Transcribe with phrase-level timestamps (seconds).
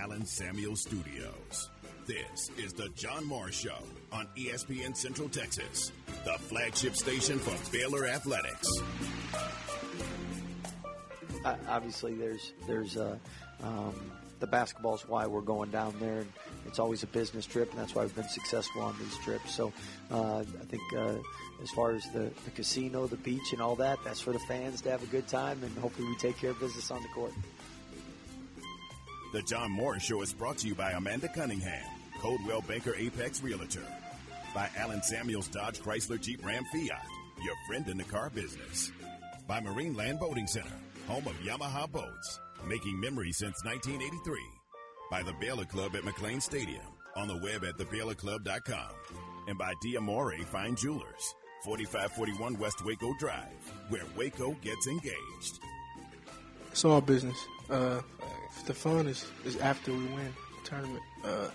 [0.00, 1.68] Allen Samuel Studios.
[2.06, 3.76] This is the John Morris Show
[4.10, 5.92] on ESPN Central Texas,
[6.24, 8.66] the flagship station for Baylor Athletics.
[11.44, 13.18] Uh, obviously, there's there's uh,
[13.62, 13.94] um,
[14.38, 16.32] the basketball's why we're going down there, and
[16.66, 19.54] it's always a business trip, and that's why we've been successful on these trips.
[19.54, 19.70] So,
[20.10, 21.16] uh, I think uh,
[21.62, 24.80] as far as the, the casino, the beach, and all that, that's for the fans
[24.82, 27.32] to have a good time, and hopefully we take care of business on the court.
[29.32, 31.86] The John Morris Show is brought to you by Amanda Cunningham,
[32.18, 33.86] Coldwell Banker Apex Realtor,
[34.52, 37.06] by Allen Samuels Dodge Chrysler Jeep Ram Fiat,
[37.40, 38.90] your friend in the car business,
[39.46, 40.74] by Marineland Boating Center,
[41.06, 44.36] home of Yamaha boats, making memories since 1983,
[45.12, 46.82] by the Baylor Club at McLane Stadium,
[47.14, 48.90] on the web at thebaylorclub.com,
[49.46, 53.46] and by Diamore Fine Jewelers, 4541 West Waco Drive,
[53.90, 55.60] where Waco gets engaged.
[56.72, 57.46] It's all business.
[57.68, 58.00] Uh,
[58.66, 61.02] the fun is, is after we win the tournament.
[61.24, 61.48] Uh,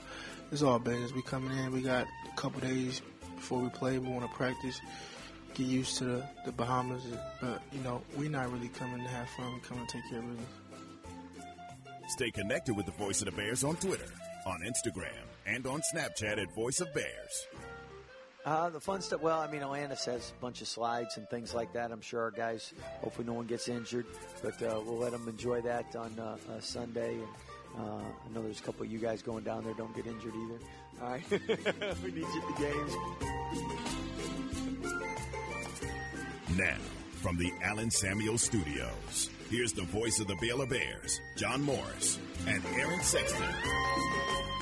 [0.51, 1.13] it's all business.
[1.13, 1.71] We coming in.
[1.71, 3.01] We got a couple days
[3.35, 3.97] before we play.
[3.97, 4.79] We want to practice,
[5.53, 7.03] get used to the, the Bahamas.
[7.41, 9.53] But you know, we're not really coming to have fun.
[9.53, 10.49] We're coming to take care of business.
[12.07, 14.05] Stay connected with the Voice of the Bears on Twitter,
[14.45, 17.47] on Instagram, and on Snapchat at Voice of Bears.
[18.45, 19.21] Uh, the fun stuff.
[19.21, 21.91] Well, I mean, Atlantis has a bunch of slides and things like that.
[21.91, 22.73] I'm sure our guys.
[23.01, 24.05] Hopefully, no one gets injured,
[24.43, 27.15] but uh, we'll let them enjoy that on uh, uh Sunday.
[27.15, 27.23] And
[27.87, 29.73] uh, I know there's a couple of you guys going down there.
[29.73, 30.59] Don't get injured either.
[31.01, 31.23] All right,
[32.03, 32.93] we need you at the games.
[36.55, 36.77] Now,
[37.21, 42.63] from the Allen Samuel Studios, here's the voice of the Baylor Bears, John Morris and
[42.77, 44.54] Aaron Sexton.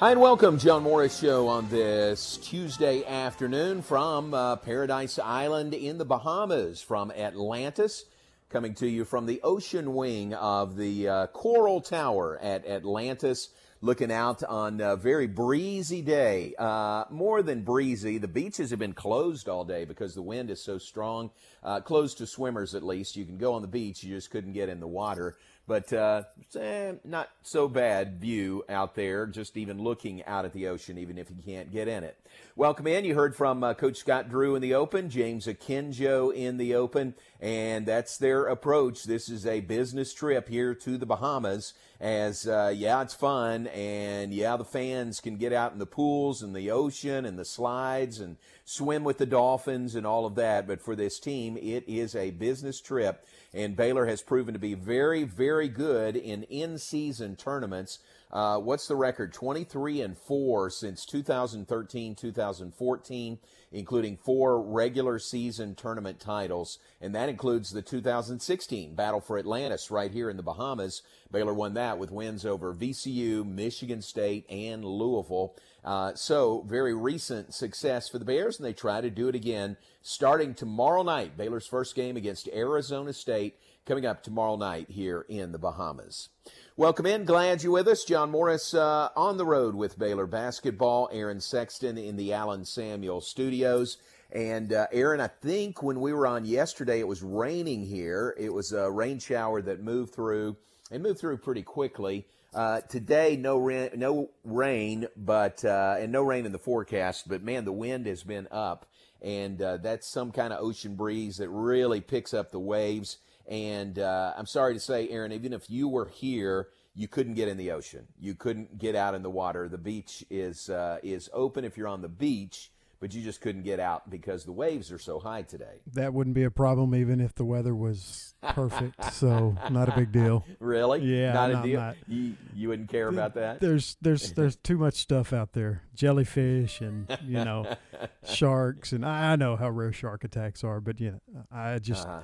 [0.00, 5.98] Hi, and welcome, John Morris Show on this Tuesday afternoon from uh, Paradise Island in
[5.98, 8.06] the Bahamas, from Atlantis,
[8.48, 13.50] coming to you from the ocean wing of the uh, Coral Tower at Atlantis,
[13.82, 16.54] looking out on a very breezy day.
[16.58, 20.64] Uh, more than breezy, the beaches have been closed all day because the wind is
[20.64, 21.30] so strong.
[21.62, 23.16] Uh, closed to swimmers, at least.
[23.16, 26.22] You can go on the beach, you just couldn't get in the water but uh,
[26.58, 31.16] eh, not so bad view out there, just even looking out at the ocean, even
[31.16, 32.16] if you can't get in it.
[32.56, 33.04] Welcome in.
[33.04, 37.14] You heard from uh, Coach Scott Drew in the Open, James Akinjo in the Open,
[37.40, 39.04] and that's their approach.
[39.04, 41.74] This is a business trip here to the Bahamas.
[42.00, 46.42] As uh, yeah, it's fun, and yeah, the fans can get out in the pools
[46.42, 50.66] and the ocean and the slides and swim with the dolphins and all of that.
[50.66, 54.74] But for this team, it is a business trip and Baylor has proven to be
[54.74, 57.98] very, very good in in-season tournaments.
[58.32, 59.32] Uh, what's the record?
[59.32, 63.38] 23 and 4 since 2013, 2014,
[63.72, 66.78] including four regular season tournament titles.
[67.00, 71.02] And that includes the 2016 Battle for Atlantis right here in the Bahamas.
[71.32, 75.56] Baylor won that with wins over VCU, Michigan State, and Louisville.
[75.84, 79.76] Uh, so, very recent success for the Bears, and they try to do it again
[80.02, 81.36] starting tomorrow night.
[81.36, 86.28] Baylor's first game against Arizona State coming up tomorrow night here in the Bahamas.
[86.76, 87.24] Welcome in.
[87.24, 88.04] Glad you're with us.
[88.04, 91.08] John Morris uh, on the road with Baylor basketball.
[91.12, 93.96] Aaron Sexton in the Allen Samuel studios.
[94.32, 98.34] And uh, Aaron, I think when we were on yesterday, it was raining here.
[98.38, 100.56] It was a rain shower that moved through
[100.90, 102.26] and moved through pretty quickly.
[102.52, 107.28] Uh, today, no rain, no rain, but uh, and no rain in the forecast.
[107.28, 108.86] But man, the wind has been up,
[109.22, 113.18] and uh, that's some kind of ocean breeze that really picks up the waves.
[113.46, 117.48] And uh, I'm sorry to say, Aaron, even if you were here, you couldn't get
[117.48, 118.08] in the ocean.
[118.18, 119.68] You couldn't get out in the water.
[119.68, 123.62] The beach is uh, is open if you're on the beach but you just couldn't
[123.62, 125.80] get out because the waves are so high today.
[125.94, 129.12] That wouldn't be a problem even if the weather was perfect.
[129.14, 130.44] so not a big deal.
[130.58, 131.00] Really?
[131.00, 131.80] Yeah, not no, a deal.
[131.80, 131.96] Not.
[132.06, 133.60] You you wouldn't care about that.
[133.60, 135.82] There's there's there's too much stuff out there.
[135.94, 137.74] Jellyfish and you know
[138.28, 142.06] sharks and I, know how rare shark attacks are, but you know I just.
[142.06, 142.20] Uh-huh.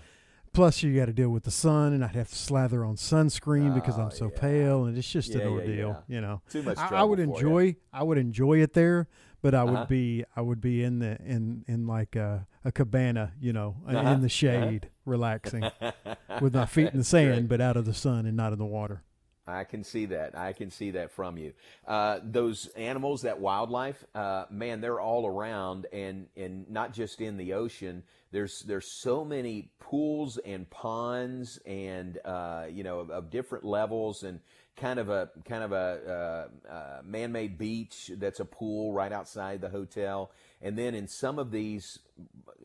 [0.53, 3.73] Plus, you got to deal with the sun, and I'd have to slather on sunscreen
[3.73, 4.41] oh, because I'm so yeah.
[4.41, 6.03] pale, and it's just yeah, an ordeal.
[6.09, 6.79] Yeah, you know, too much.
[6.79, 7.59] I, I would enjoy.
[7.59, 7.77] You.
[7.93, 9.07] I would enjoy it there,
[9.47, 9.87] but I would Uh-huh.
[9.87, 13.97] be I would be in the in in like a, a cabana, you know, uh,
[13.97, 14.13] Uh-huh.
[14.15, 15.71] in the shade, relaxing,
[16.41, 18.67] with my feet in the sand, but out of the sun and not in the
[18.67, 19.03] water.
[19.49, 20.37] I can see that.
[20.37, 21.53] I can see that from you.
[21.87, 27.37] Uh, those animals, that wildlife, uh, man, they're all around, and and not just in
[27.37, 28.03] the ocean.
[28.33, 34.25] There's there's so many pools and ponds, and uh, you know of, of different levels,
[34.25, 34.41] and
[34.77, 39.61] kind of a kind of a uh, uh, man-made beach that's a pool right outside
[39.61, 40.31] the hotel,
[40.63, 41.99] and then in some of these,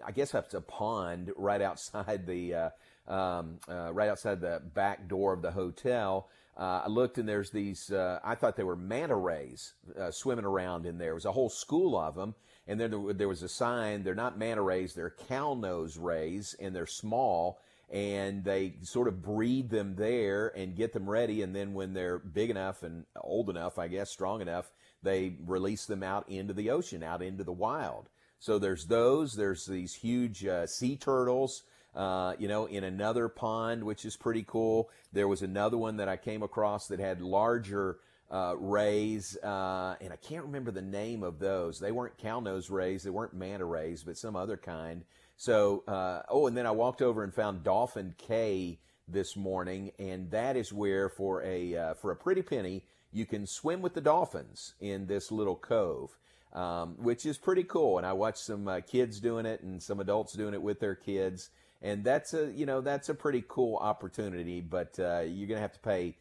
[0.05, 2.69] I guess that's a pond right outside the uh,
[3.07, 6.29] um, uh, right outside the back door of the hotel.
[6.57, 9.73] Uh, I looked and there's these, uh, I thought they were manta rays
[10.11, 11.07] swimming around in there.
[11.07, 12.35] There was a whole school of them.
[12.67, 16.55] And then there, there was a sign, they're not manta rays, they're cow nose rays,
[16.59, 17.59] and they're small.
[17.91, 21.41] And they sort of breed them there and get them ready.
[21.41, 24.71] And then when they're big enough and old enough, I guess, strong enough,
[25.03, 28.07] they release them out into the ocean, out into the wild.
[28.39, 29.35] So there's those.
[29.35, 31.63] There's these huge uh, sea turtles
[31.95, 34.89] uh, you know, in another pond, which is pretty cool.
[35.11, 37.97] There was another one that I came across that had larger
[38.29, 41.79] uh, rays, uh, and I can't remember the name of those.
[41.79, 45.03] They weren't cow nose rays, they weren't manta rays, but some other kind.
[45.41, 48.77] So, uh, oh, and then I walked over and found Dolphin Cay
[49.07, 53.47] this morning, and that is where, for a uh, for a pretty penny, you can
[53.47, 56.15] swim with the dolphins in this little cove.
[56.53, 57.97] Um, which is pretty cool.
[57.97, 60.95] And I watched some uh, kids doing it and some adults doing it with their
[60.95, 61.49] kids
[61.81, 64.61] and that's a you know that's a pretty cool opportunity.
[64.61, 66.17] But uh, you're gonna have to pay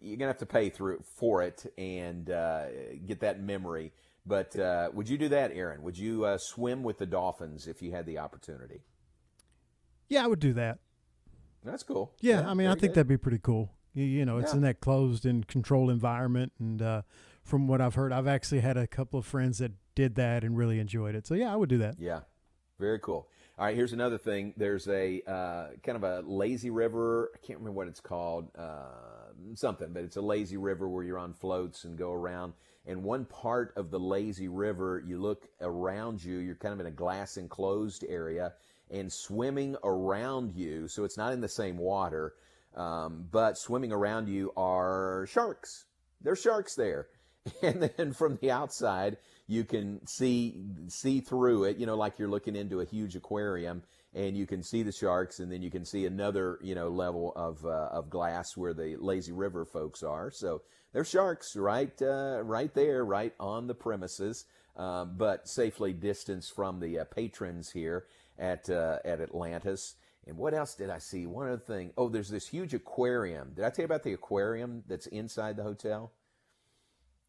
[0.00, 2.64] you're gonna have to pay through for it and uh,
[3.06, 3.92] get that memory.
[4.26, 5.82] But uh, would you do that, Aaron?
[5.82, 8.82] Would you uh, swim with the dolphins if you had the opportunity?
[10.08, 10.78] Yeah, I would do that.
[11.62, 12.12] That's cool.
[12.20, 12.94] Yeah, yeah I mean, I think good.
[12.94, 13.70] that'd be pretty cool.
[13.94, 14.56] You, you know, it's yeah.
[14.56, 17.02] in that closed and controlled environment, and uh,
[17.42, 20.56] from what I've heard, I've actually had a couple of friends that did that and
[20.56, 21.26] really enjoyed it.
[21.26, 21.96] So yeah, I would do that.
[21.98, 22.20] Yeah,
[22.78, 23.28] very cool.
[23.56, 24.52] All right, here's another thing.
[24.56, 27.30] There's a uh, kind of a lazy river.
[27.34, 31.18] I can't remember what it's called, uh, something, but it's a lazy river where you're
[31.18, 32.54] on floats and go around.
[32.86, 36.86] And one part of the lazy river, you look around you, you're kind of in
[36.86, 38.52] a glass enclosed area,
[38.90, 42.34] and swimming around you, so it's not in the same water,
[42.76, 45.86] um, but swimming around you are sharks.
[46.20, 47.08] There's sharks there.
[47.62, 52.28] And then from the outside, you can see see through it, you know, like you're
[52.28, 53.82] looking into a huge aquarium,
[54.14, 57.32] and you can see the sharks, and then you can see another, you know, level
[57.36, 60.30] of uh, of glass where the lazy river folks are.
[60.30, 60.62] So
[60.92, 64.46] there's sharks right uh, right there, right on the premises,
[64.76, 68.06] um, but safely distanced from the uh, patrons here
[68.38, 69.96] at uh, at Atlantis.
[70.26, 71.26] And what else did I see?
[71.26, 71.92] One other thing.
[71.98, 73.52] Oh, there's this huge aquarium.
[73.54, 76.12] Did I tell you about the aquarium that's inside the hotel?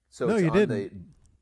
[0.09, 0.69] So no, you didn't.
[0.69, 0.91] The,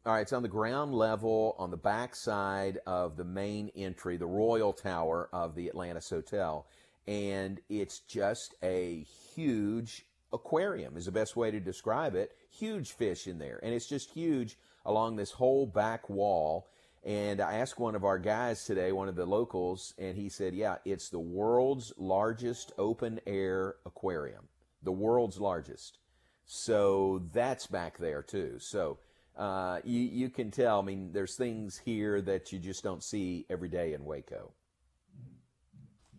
[0.05, 4.17] all right, it's on the ground level on the back side of the main entry,
[4.17, 6.67] the Royal Tower of the Atlantis Hotel.
[7.07, 12.35] And it's just a huge aquarium, is the best way to describe it.
[12.51, 13.61] Huge fish in there.
[13.63, 16.67] And it's just huge along this whole back wall.
[17.05, 20.53] And I asked one of our guys today, one of the locals, and he said,
[20.53, 24.49] Yeah, it's the world's largest open air aquarium.
[24.83, 25.99] The world's largest.
[26.45, 28.57] So that's back there too.
[28.59, 28.99] So
[29.35, 33.45] uh, you, you can tell, I mean, there's things here that you just don't see
[33.49, 34.51] every day in Waco.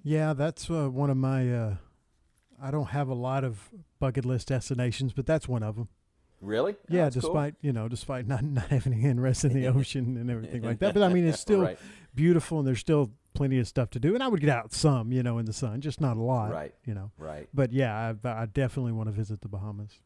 [0.03, 1.51] Yeah, that's uh, one of my.
[1.51, 1.77] Uh,
[2.63, 5.89] I don't have a lot of bucket list destinations, but that's one of them.
[6.43, 6.77] Really?
[6.89, 7.67] Yeah, despite cool.
[7.67, 10.93] you know, despite not not having any interest in the ocean and everything like that.
[10.93, 11.79] But I mean, it's still right.
[12.15, 14.15] beautiful, and there's still plenty of stuff to do.
[14.15, 16.53] And I would get out some, you know, in the sun, just not a lot.
[16.53, 16.75] Right.
[16.85, 17.11] You know.
[17.17, 17.49] Right.
[17.55, 20.01] But yeah, I, I definitely want to visit the Bahamas.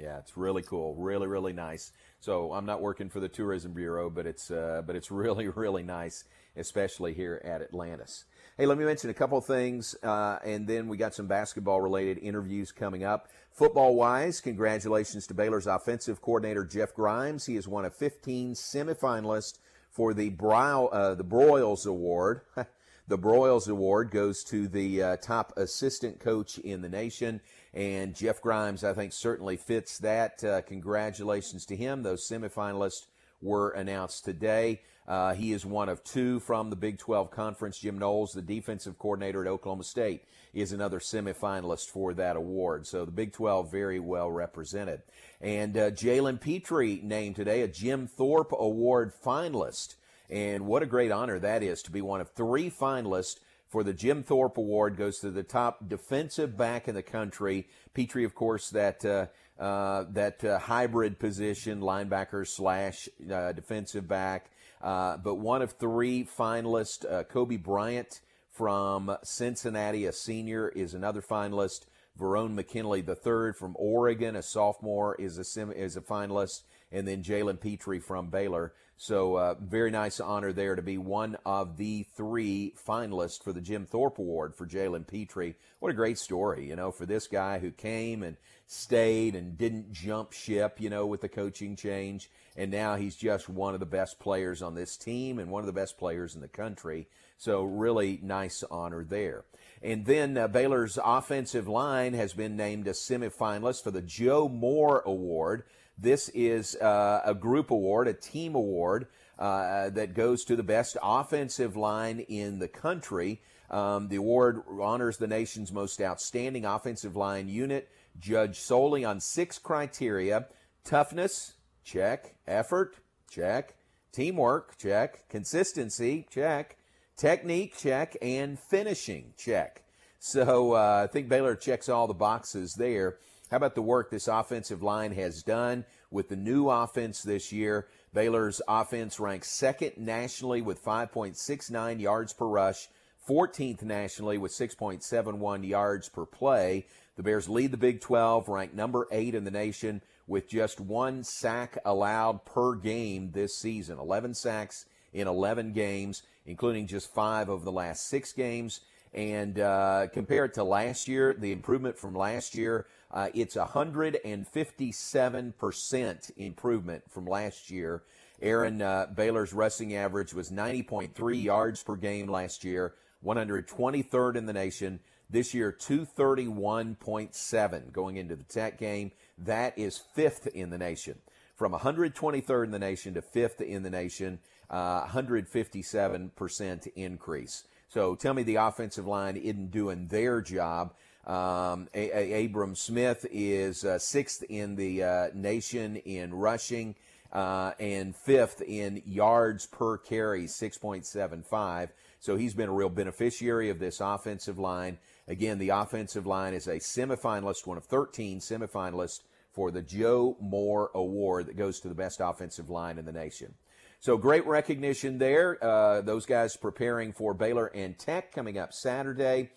[0.00, 1.92] Yeah, it's really cool, really, really nice.
[2.20, 5.82] So I'm not working for the tourism bureau, but it's uh, but it's really, really
[5.82, 6.24] nice,
[6.56, 8.24] especially here at Atlantis.
[8.56, 12.18] Hey, let me mention a couple things, uh, and then we got some basketball related
[12.18, 13.28] interviews coming up.
[13.52, 17.46] Football wise, congratulations to Baylor's offensive coordinator Jeff Grimes.
[17.46, 19.58] He is one of 15 semifinalists
[19.90, 22.42] for the Brow, uh, the Broyles Award.
[23.08, 27.40] the Broyles Award goes to the uh, top assistant coach in the nation.
[27.72, 30.42] And Jeff Grimes, I think, certainly fits that.
[30.42, 32.02] Uh, congratulations to him.
[32.02, 33.06] Those semifinalists
[33.40, 34.80] were announced today.
[35.06, 37.78] Uh, he is one of two from the Big 12 Conference.
[37.78, 42.86] Jim Knowles, the defensive coordinator at Oklahoma State, is another semifinalist for that award.
[42.86, 45.02] So the Big 12 very well represented.
[45.40, 49.94] And uh, Jalen Pitre named today a Jim Thorpe Award finalist.
[50.28, 53.94] And what a great honor that is to be one of three finalists for the
[53.94, 57.68] Jim Thorpe Award goes to the top defensive back in the country.
[57.94, 59.26] Pitre, of course, that uh,
[59.60, 64.50] uh, that uh, hybrid position, linebacker slash uh, defensive back.
[64.82, 71.22] Uh, but one of three finalists, uh, Coby Bryant from Cincinnati, a senior, is another
[71.22, 71.86] finalist.
[72.18, 77.60] Verone McKinley III from Oregon, a sophomore, is a is a finalist, and then Jalen
[77.60, 78.74] Pitre from Baylor.
[79.02, 83.62] So, uh, very nice honor there to be one of the three finalists for the
[83.62, 85.54] Jim Thorpe Award for Jalen Pitre.
[85.78, 89.90] What a great story, you know, for this guy who came and stayed and didn't
[89.90, 92.28] jump ship, you know, with the coaching change.
[92.58, 95.66] And now he's just one of the best players on this team and one of
[95.66, 97.08] the best players in the country.
[97.38, 99.46] So, really nice honor there.
[99.82, 105.02] And then uh, Baylor's offensive line has been named a semifinalist for the Joe Moore
[105.06, 105.62] Award.
[106.00, 110.96] This is uh, a group award, a team award uh, that goes to the best
[111.02, 113.42] offensive line in the country.
[113.70, 119.58] Um, the award honors the nation's most outstanding offensive line unit, judged solely on six
[119.58, 120.46] criteria
[120.84, 121.54] toughness,
[121.84, 122.96] check, effort,
[123.30, 123.74] check,
[124.12, 126.78] teamwork, check, consistency, check,
[127.16, 129.84] technique, check, and finishing, check.
[130.18, 133.18] So uh, I think Baylor checks all the boxes there.
[133.50, 137.88] How about the work this offensive line has done with the new offense this year?
[138.14, 142.88] Baylor's offense ranks second nationally with 5.69 yards per rush,
[143.28, 146.86] 14th nationally with 6.71 yards per play.
[147.16, 151.24] The Bears lead the Big 12, ranked number eight in the nation with just one
[151.24, 153.98] sack allowed per game this season.
[153.98, 158.82] 11 sacks in 11 games, including just five over the last six games.
[159.12, 167.02] And uh, compared to last year, the improvement from last year, uh, it's 157% improvement
[167.10, 168.02] from last year.
[168.42, 174.52] Aaron uh, Baylor's rushing average was 90.3 yards per game last year, 123rd in the
[174.52, 175.00] nation.
[175.28, 179.10] This year, 231.7 going into the Tech game.
[179.38, 181.18] That is fifth in the nation.
[181.54, 184.38] From 123rd in the nation to fifth in the nation,
[184.70, 187.64] uh, 157% increase.
[187.88, 190.94] So tell me the offensive line isn't doing their job.
[191.30, 196.96] Um, a- a- Abram Smith is uh, sixth in the uh, nation in rushing
[197.32, 201.90] uh, and fifth in yards per carry, 6.75.
[202.18, 204.98] So he's been a real beneficiary of this offensive line.
[205.28, 209.20] Again, the offensive line is a semifinalist, one of 13 semifinalists
[209.52, 213.54] for the Joe Moore Award that goes to the best offensive line in the nation.
[214.00, 215.62] So great recognition there.
[215.62, 219.50] Uh, those guys preparing for Baylor and Tech coming up Saturday.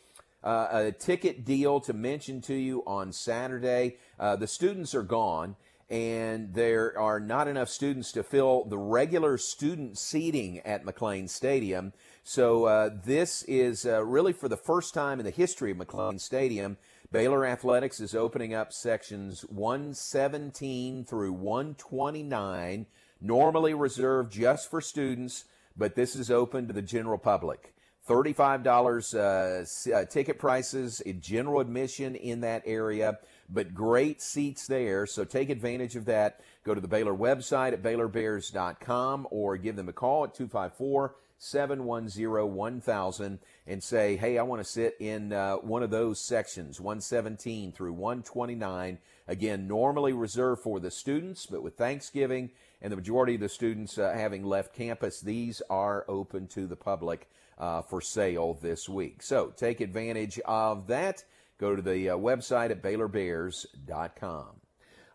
[0.43, 3.97] Uh, a ticket deal to mention to you on Saturday.
[4.19, 5.55] Uh, the students are gone,
[5.89, 11.93] and there are not enough students to fill the regular student seating at McLane Stadium.
[12.23, 16.19] So uh, this is uh, really for the first time in the history of McLane
[16.19, 16.77] Stadium.
[17.11, 22.87] Baylor Athletics is opening up sections 117 through 129
[23.23, 25.45] normally reserved just for students,
[25.75, 27.73] but this is open to the general public.
[28.07, 33.17] $35 uh, uh, ticket prices, general admission in that area,
[33.49, 35.05] but great seats there.
[35.05, 36.41] So take advantage of that.
[36.65, 42.53] Go to the Baylor website at BaylorBears.com or give them a call at 254 710
[42.53, 47.71] 1000 and say, hey, I want to sit in uh, one of those sections, 117
[47.71, 48.97] through 129.
[49.27, 53.97] Again, normally reserved for the students, but with Thanksgiving and the majority of the students
[53.97, 59.21] uh, having left campus, these are open to the public uh, for sale this week.
[59.21, 61.23] So take advantage of that.
[61.59, 64.47] Go to the uh, website at BaylorBears.com.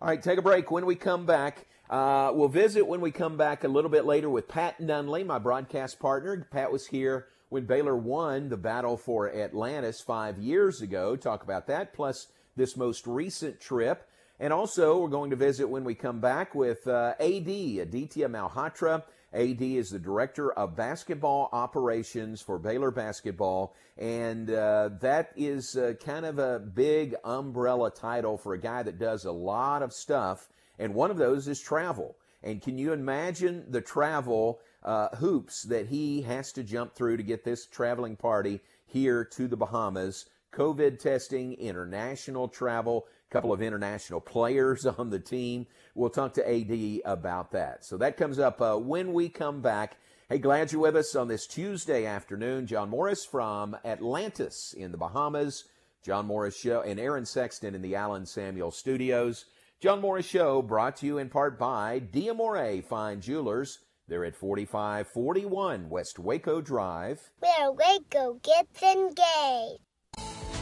[0.01, 0.71] All right, take a break.
[0.71, 4.31] When we come back, uh, we'll visit when we come back a little bit later
[4.31, 6.47] with Pat Nunley, my broadcast partner.
[6.51, 11.17] Pat was here when Baylor won the battle for Atlantis five years ago.
[11.17, 14.09] Talk about that, plus this most recent trip.
[14.41, 19.03] And also, we're going to visit when we come back with uh, AD, Aditya Malhotra.
[19.33, 25.93] AD is the Director of Basketball Operations for Baylor Basketball, and uh, that is uh,
[26.03, 30.49] kind of a big umbrella title for a guy that does a lot of stuff,
[30.79, 32.17] and one of those is travel.
[32.43, 37.23] And can you imagine the travel uh, hoops that he has to jump through to
[37.23, 40.25] get this traveling party here to the Bahamas?
[40.53, 45.67] COVID testing, international travel, couple of international players on the team.
[45.95, 47.85] We'll talk to AD about that.
[47.85, 49.97] So that comes up uh, when we come back.
[50.29, 52.67] Hey, glad you're with us on this Tuesday afternoon.
[52.67, 55.65] John Morris from Atlantis in the Bahamas.
[56.03, 59.47] John Morris Show and Aaron Sexton in the Allen Samuel Studios.
[59.81, 63.79] John Morris Show brought to you in part by Diamore Fine Jewelers.
[64.09, 67.31] They're at 4541 West Waco Drive.
[67.41, 69.83] Where Waco gets engaged.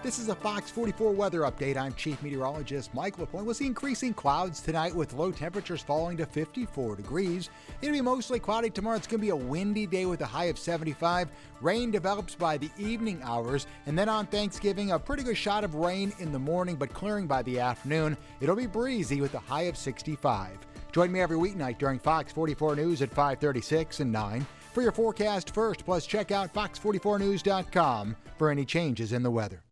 [0.00, 1.76] This is a Fox 44 weather update.
[1.76, 3.44] I'm Chief Meteorologist Mike LaPointe.
[3.44, 7.50] We'll see increasing clouds tonight with low temperatures falling to 54 degrees.
[7.82, 8.96] It'll be mostly cloudy tomorrow.
[8.96, 11.30] It's going to be a windy day with a high of 75.
[11.60, 15.74] Rain develops by the evening hours, and then on Thanksgiving, a pretty good shot of
[15.74, 18.16] rain in the morning, but clearing by the afternoon.
[18.40, 20.58] It'll be breezy with a high of 65.
[20.92, 25.52] Join me every weeknight during Fox 44 News at 536 and 9 for your forecast
[25.52, 25.84] first.
[25.84, 29.64] Plus, check out fox44news.com for any changes in the weather.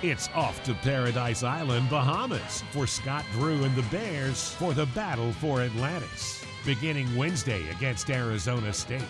[0.00, 5.32] It's off to Paradise Island, Bahamas for Scott Drew and the Bears for the battle
[5.32, 9.02] for Atlantis, beginning Wednesday against Arizona State.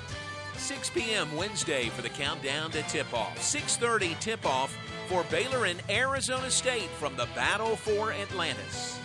[0.57, 1.37] 6 p.m.
[1.37, 3.37] Wednesday for the countdown to tip-off.
[3.38, 4.75] 6:30 tip-off
[5.09, 8.99] for Baylor and Arizona State from the battle for Atlantis.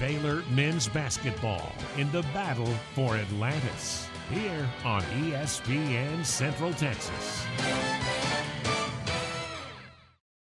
[0.00, 7.46] Baylor men's basketball in the battle for Atlantis here on ESPN Central Texas.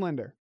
[0.00, 0.34] lender.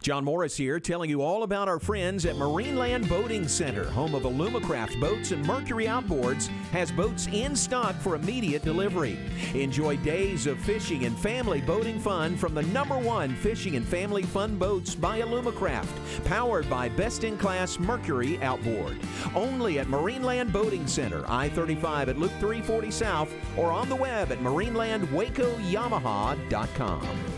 [0.00, 4.22] John Morris here, telling you all about our friends at Marineland Boating Center, home of
[4.22, 9.18] Alumacraft boats and Mercury Outboards, has boats in stock for immediate delivery.
[9.54, 14.22] Enjoy days of fishing and family boating fun from the number one fishing and family
[14.22, 19.00] fun boats by Alumacraft, powered by best-in-class Mercury Outboard.
[19.34, 24.38] Only at Marineland Boating Center, I-35 at Loop 340 South, or on the web at
[24.38, 27.37] marinelandwacoyamaha.com.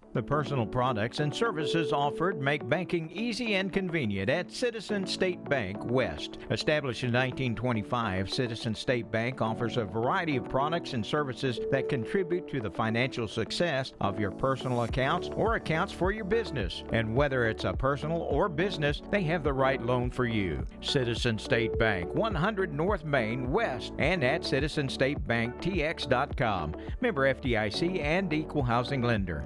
[0.13, 5.85] The personal products and services offered make banking easy and convenient at Citizen State Bank
[5.85, 6.37] West.
[6.49, 12.49] Established in 1925, Citizen State Bank offers a variety of products and services that contribute
[12.49, 16.83] to the financial success of your personal accounts or accounts for your business.
[16.91, 20.67] And whether it's a personal or business, they have the right loan for you.
[20.81, 26.75] Citizen State Bank, 100 North Main West, and at citizenstatebanktx.com.
[26.99, 29.45] Member FDIC and equal housing lender.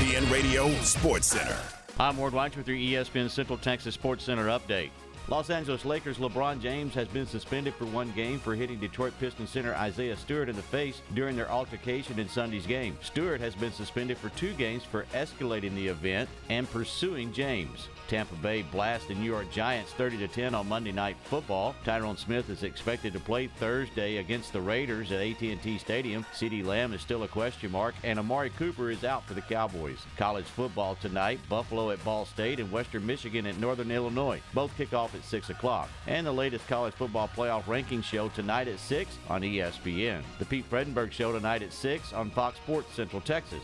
[0.00, 1.58] ESPN Radio Sports Center.
[1.98, 4.88] I'm Ward White with your ESPN Central Texas Sports Center update.
[5.28, 9.50] Los Angeles Lakers LeBron James has been suspended for one game for hitting Detroit Pistons
[9.50, 12.96] center Isaiah Stewart in the face during their altercation in Sunday's game.
[13.02, 17.88] Stewart has been suspended for two games for escalating the event and pursuing James.
[18.10, 21.76] Tampa Bay blast the New York Giants 30 to 10 on Monday Night Football.
[21.84, 26.26] Tyron Smith is expected to play Thursday against the Raiders at AT&T Stadium.
[26.34, 30.00] CeeDee Lamb is still a question mark, and Amari Cooper is out for the Cowboys.
[30.16, 34.42] College football tonight: Buffalo at Ball State and Western Michigan at Northern Illinois.
[34.54, 35.88] Both kick off at 6 o'clock.
[36.08, 40.22] And the latest college football playoff ranking show tonight at 6 on ESPN.
[40.40, 43.62] The Pete Fredenburg Show tonight at 6 on Fox Sports Central Texas.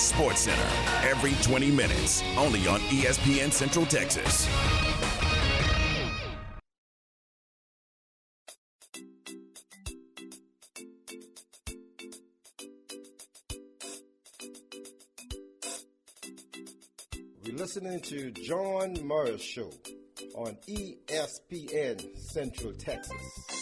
[0.00, 4.48] Sports Center, every 20 minutes, only on ESPN Central Texas.
[17.44, 19.70] We're listening to John Morris Show
[20.34, 23.59] on ESPN Central Texas.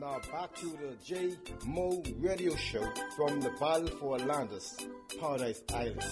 [0.00, 1.34] Now back to the J
[1.66, 4.74] Mo Radio Show from the Battle for Atlantis,
[5.20, 6.02] Paradise Island.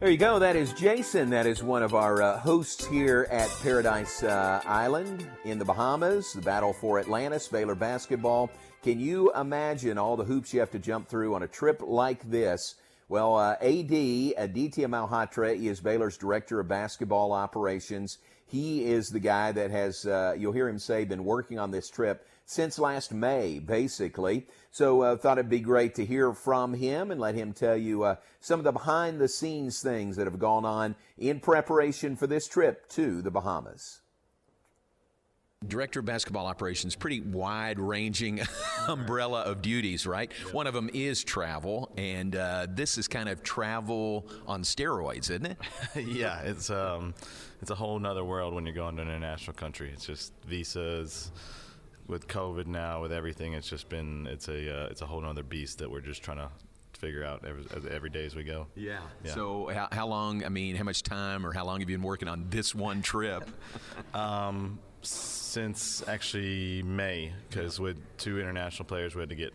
[0.00, 0.40] There you go.
[0.40, 1.30] That is Jason.
[1.30, 6.32] That is one of our uh, hosts here at Paradise uh, Island in the Bahamas,
[6.32, 8.50] the battle for Atlantis, Baylor basketball.
[8.82, 12.28] Can you imagine all the hoops you have to jump through on a trip like
[12.28, 12.74] this?
[13.08, 18.18] Well, uh, AD, Aditya Malhotra, is Baylor's director of basketball operations.
[18.52, 21.88] He is the guy that has, uh, you'll hear him say, been working on this
[21.88, 24.46] trip since last May, basically.
[24.70, 28.02] So uh, thought it'd be great to hear from him and let him tell you
[28.02, 32.26] uh, some of the behind the scenes things that have gone on in preparation for
[32.26, 34.01] this trip to the Bahamas.
[35.66, 38.40] Director of Basketball Operations, pretty wide ranging
[38.88, 40.32] umbrella of duties, right?
[40.52, 45.46] One of them is travel, and uh, this is kind of travel on steroids, isn't
[45.46, 45.58] it?
[46.06, 47.14] yeah, it's um,
[47.60, 49.90] it's a whole nother world when you're going to an international country.
[49.92, 51.30] It's just visas.
[52.08, 55.44] With COVID now, with everything, it's just been it's a uh, it's a whole nother
[55.44, 56.50] beast that we're just trying to
[57.02, 58.68] figure out every, every day as we go.
[58.76, 59.00] Yeah.
[59.24, 59.34] yeah.
[59.34, 60.44] So how, how long?
[60.44, 63.02] I mean, how much time or how long have you been working on this one
[63.02, 63.48] trip?
[64.14, 69.52] um, since actually May, because with two international players, we had to get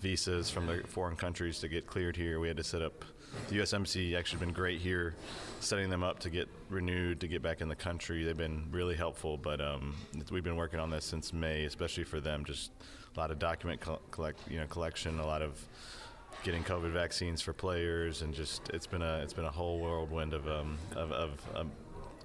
[0.00, 2.40] visas from the foreign countries to get cleared here.
[2.40, 3.04] We had to set up.
[3.48, 5.16] The USMC actually been great here,
[5.58, 8.22] setting them up to get renewed to get back in the country.
[8.22, 9.96] They've been really helpful, but um,
[10.30, 12.44] we've been working on this since May, especially for them.
[12.44, 12.70] Just
[13.16, 13.80] a lot of document
[14.12, 15.66] collect, you know, collection, a lot of
[16.44, 20.32] getting COVID vaccines for players, and just it's been a it's been a whole whirlwind
[20.32, 21.72] of um, of, of um,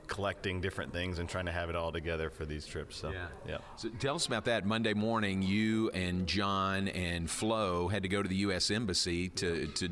[0.10, 2.98] collecting different things and trying to have it all together for these trips.
[2.98, 3.28] So, yeah.
[3.48, 3.58] yeah.
[3.78, 4.65] So tell us about that.
[4.65, 8.72] Monday morning, you and John and Flo had to go to the U.S.
[8.72, 9.88] Embassy to, to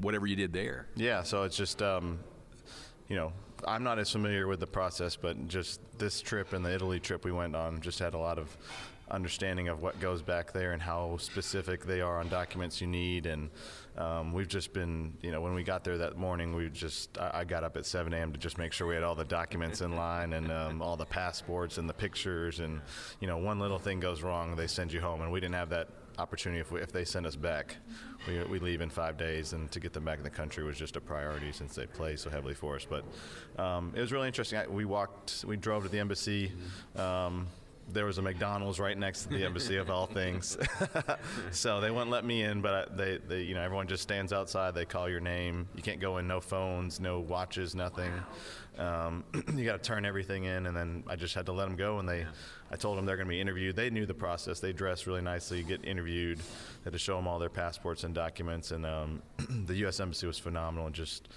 [0.00, 0.86] whatever you did there.
[0.96, 2.20] Yeah, so it's just, um,
[3.08, 3.32] you know,
[3.66, 7.24] I'm not as familiar with the process, but just this trip and the Italy trip
[7.24, 8.56] we went on just had a lot of
[9.10, 13.26] understanding of what goes back there and how specific they are on documents you need.
[13.26, 13.50] And
[13.96, 17.40] um, we've just been, you know, when we got there that morning, we just, I,
[17.40, 18.32] I got up at 7 a.m.
[18.32, 21.06] to just make sure we had all the documents in line and um, all the
[21.06, 22.60] passports and the pictures.
[22.60, 22.80] And,
[23.20, 25.22] you know, one little thing goes wrong, they send you home.
[25.22, 27.76] And we didn't have that opportunity if, we, if they send us back.
[28.26, 30.76] We, we leave in five days, and to get them back in the country was
[30.76, 32.86] just a priority since they play so heavily for us.
[32.88, 33.04] But
[33.62, 34.58] um, it was really interesting.
[34.58, 36.52] I, we walked, we drove to the embassy.
[36.96, 37.46] Um,
[37.92, 40.56] there was a McDonald's right next to the embassy of all things.
[41.50, 44.74] so they wouldn't let me in, but they, they, you know, everyone just stands outside.
[44.74, 45.68] They call your name.
[45.74, 46.28] You can't go in.
[46.28, 48.12] No phones, no watches, nothing.
[48.78, 49.24] Um,
[49.54, 51.98] you got to turn everything in, and then I just had to let them go.
[51.98, 52.26] And they,
[52.70, 53.74] I told them they're going to be interviewed.
[53.74, 54.60] They knew the process.
[54.60, 56.38] They dress really nicely, get interviewed.
[56.84, 58.70] Had to show them all their passports and documents.
[58.70, 59.22] And um,
[59.66, 60.00] the U.S.
[60.00, 60.86] embassy was phenomenal.
[60.86, 61.28] And just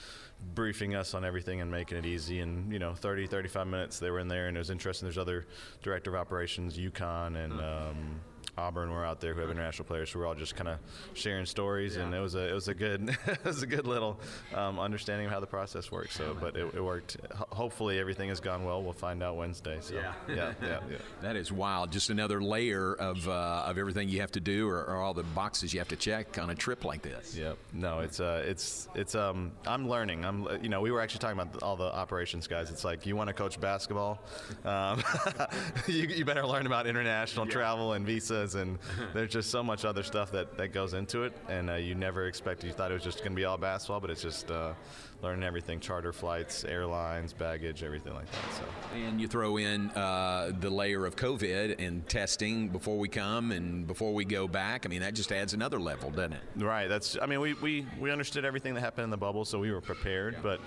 [0.55, 2.39] briefing us on everything and making it easy.
[2.39, 5.05] And you know, 30, 35 minutes they were in there, and it was interesting.
[5.05, 5.45] There's other
[5.81, 8.21] director of operations, UConn, and um,
[8.61, 10.77] Auburn were out there who have international players so we're all just kind of
[11.13, 12.03] sharing stories, yeah.
[12.03, 14.19] and it was a it was a good it was a good little
[14.53, 16.15] um, understanding of how the process works.
[16.15, 17.17] So, but it, it worked.
[17.23, 18.83] H- hopefully, everything has gone well.
[18.83, 19.77] We'll find out Wednesday.
[19.81, 20.97] So, yeah, yeah, yeah, yeah.
[21.21, 21.91] That is wild.
[21.91, 25.23] Just another layer of uh, of everything you have to do, or, or, all the
[25.23, 27.35] boxes you have to check on a trip like this.
[27.35, 27.57] Yep.
[27.73, 30.25] No, it's uh, it's it's um, I'm learning.
[30.25, 32.69] I'm you know, we were actually talking about all the operations guys.
[32.69, 34.19] It's like you want to coach basketball,
[34.65, 35.01] um,
[35.87, 37.51] you, you, better learn about international yeah.
[37.51, 38.77] travel and visas and
[39.13, 42.27] there's just so much other stuff that, that goes into it, and uh, you never
[42.27, 42.67] expected.
[42.67, 44.73] You thought it was just going to be all basketball, but it's just uh,
[45.21, 48.53] learning everything: charter flights, airlines, baggage, everything like that.
[48.53, 48.63] So.
[48.95, 53.87] And you throw in uh, the layer of COVID and testing before we come and
[53.87, 54.85] before we go back.
[54.85, 56.43] I mean, that just adds another level, doesn't it?
[56.57, 56.87] Right.
[56.87, 57.17] That's.
[57.21, 59.81] I mean, we we, we understood everything that happened in the bubble, so we were
[59.81, 60.35] prepared.
[60.35, 60.57] Yeah.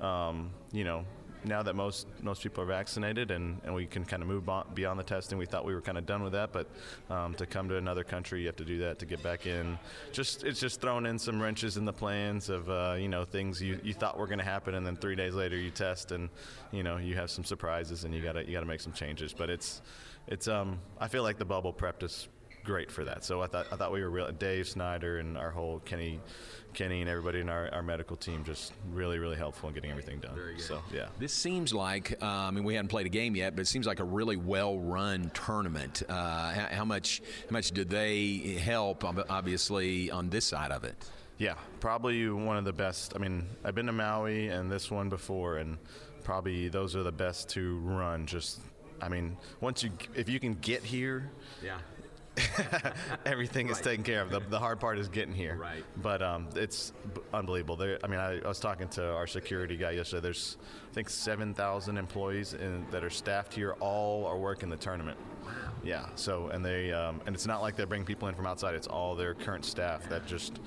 [0.00, 1.04] But um, you know,
[1.44, 4.98] now that most most people are vaccinated and, and we can kind of move beyond
[4.98, 6.52] the testing, we thought we were kind of done with that.
[6.52, 6.68] But
[7.10, 9.78] um, to come to another country, you have to do that to get back in.
[10.12, 13.60] Just it's just throwing in some wrenches in the plans of uh, you know things
[13.60, 16.28] you, you thought were going to happen, and then three days later you test, and
[16.70, 19.32] you know you have some surprises, and you gotta you gotta make some changes.
[19.32, 19.82] But it's
[20.28, 22.28] it's um I feel like the bubble prepped us
[22.64, 23.24] great for that.
[23.24, 24.30] So I thought I thought we were real.
[24.32, 26.20] Dave Snyder and our whole Kenny,
[26.74, 30.20] Kenny and everybody in our, our medical team just really really helpful in getting everything
[30.20, 30.34] done.
[30.34, 30.62] Very good.
[30.62, 33.62] So yeah, this seems like uh, I mean we hadn't played a game yet, but
[33.62, 36.02] it seems like a really well run tournament.
[36.08, 39.04] Uh, how, how, much how much did they help?
[39.04, 40.96] Obviously on this side of it.
[41.38, 43.14] Yeah, probably one of the best.
[43.16, 45.76] I mean, I've been to Maui and this one before, and
[46.22, 48.26] probably those are the best to run.
[48.26, 48.60] Just
[49.00, 51.30] I mean, once you if you can get here,
[51.62, 51.78] yeah,
[53.26, 54.30] everything is taken care of.
[54.30, 55.56] The, the hard part is getting here.
[55.56, 55.84] Right.
[55.98, 57.76] But um, it's b- unbelievable.
[57.76, 60.22] There, I mean, I, I was talking to our security guy yesterday.
[60.22, 60.56] There's,
[60.90, 63.72] I think, 7,000 employees in, that are staffed here.
[63.80, 65.18] All are working the tournament.
[65.44, 65.50] Wow.
[65.82, 66.06] Yeah.
[66.14, 68.74] So, and they, um, and it's not like they bring people in from outside.
[68.74, 70.58] It's all their current staff that just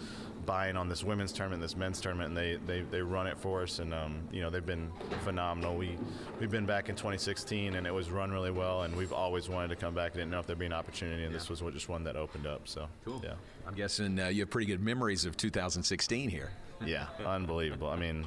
[0.46, 3.64] buying on this women's tournament, this men's tournament, and they, they, they run it for
[3.64, 3.80] us.
[3.80, 4.92] And um, you know, they've been
[5.24, 5.76] phenomenal.
[5.76, 5.98] We
[6.40, 8.84] we've been back in 2016, and it was run really well.
[8.84, 10.14] And we've always wanted to come back.
[10.14, 12.68] Didn't know if there'd be an opportunity, and this was just one that opened up.
[12.68, 13.22] So Cool.
[13.24, 13.34] Yeah.
[13.68, 16.52] I'm guessing uh, you have pretty good memories of 2016 here.
[16.86, 17.88] Yeah, unbelievable.
[17.90, 18.26] I mean,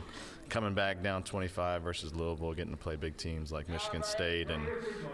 [0.48, 4.62] coming back down 25 versus Louisville, getting to play big teams like Michigan State, and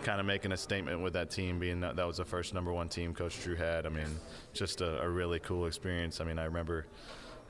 [0.03, 2.73] kind of making a statement with that team, being that, that was the first number
[2.73, 3.87] one team Coach Drew had.
[3.87, 4.07] I mean,
[4.53, 6.21] just a, a really cool experience.
[6.21, 6.87] I mean, I remember.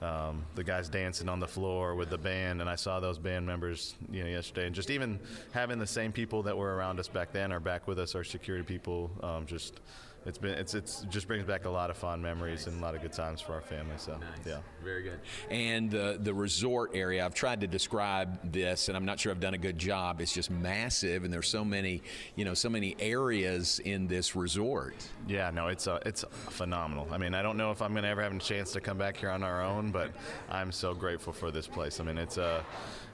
[0.03, 3.47] Um, the guys dancing on the floor with the band, and I saw those band
[3.47, 5.18] members, you know, yesterday, and just even
[5.53, 8.25] having the same people that were around us back then are back with us, our
[8.25, 9.11] security people.
[9.23, 9.81] Um, just,
[10.26, 12.94] it's been, it's, it's just brings back a lot of fond memories and a lot
[12.94, 13.94] of good times for our family.
[13.98, 14.46] So, nice.
[14.46, 14.58] yeah.
[14.82, 15.20] Very good.
[15.50, 19.40] And the the resort area, I've tried to describe this, and I'm not sure I've
[19.40, 20.20] done a good job.
[20.20, 22.02] It's just massive, and there's so many,
[22.37, 24.94] you know, so many areas in this resort.
[25.26, 27.08] Yeah, no, it's a, it's phenomenal.
[27.10, 28.98] I mean, I don't know if I'm going to ever have a chance to come
[28.98, 30.10] back here on our own, but
[30.50, 32.00] I'm so grateful for this place.
[32.00, 32.62] I mean, it's uh,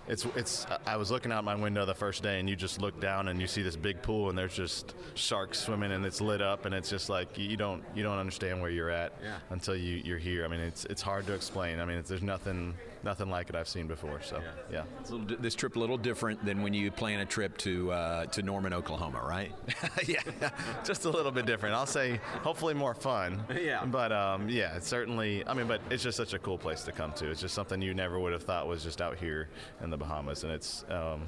[0.08, 0.66] it's it's.
[0.86, 3.40] I was looking out my window the first day, and you just look down and
[3.40, 6.74] you see this big pool, and there's just sharks swimming, and it's lit up, and
[6.74, 9.36] it's just like you don't you don't understand where you're at Yeah.
[9.50, 10.44] until you you're here.
[10.44, 11.78] I mean, it's it's hard to explain.
[11.80, 14.20] I mean, it's, there's nothing nothing like it I've seen before.
[14.22, 14.84] So yeah.
[15.08, 18.26] A little, this trip a little different than when you plan a trip to uh,
[18.26, 19.52] to Norman, Oklahoma, right?
[20.06, 20.20] yeah,
[20.84, 21.74] just a little bit different.
[21.74, 23.42] I'll say, hopefully more fun.
[23.60, 23.84] Yeah.
[23.84, 25.46] But um, yeah, it's certainly.
[25.46, 27.30] I mean, but it's just such a cool place to come to.
[27.30, 29.48] It's just something you never would have thought was just out here
[29.82, 31.22] in the Bahamas, and it's um,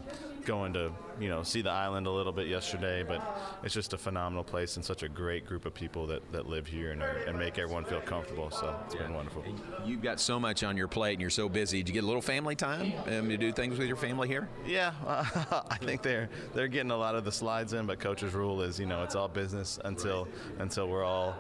[0.44, 3.22] going to you know see the island a little bit yesterday, but
[3.62, 6.66] it's just a phenomenal place and such a great group of people that, that live
[6.66, 8.50] here and, are, and make everyone feel comfortable.
[8.50, 9.44] So it's been wonderful.
[9.84, 11.82] You've got so much on your plate, and you're so busy.
[11.82, 14.48] Do you get a little family time um, to do things with your family here?
[14.66, 18.62] Yeah, I think they're they're getting a lot of the slides in, but coach's rule
[18.62, 20.28] is you know it's all business until
[20.58, 21.36] until we're all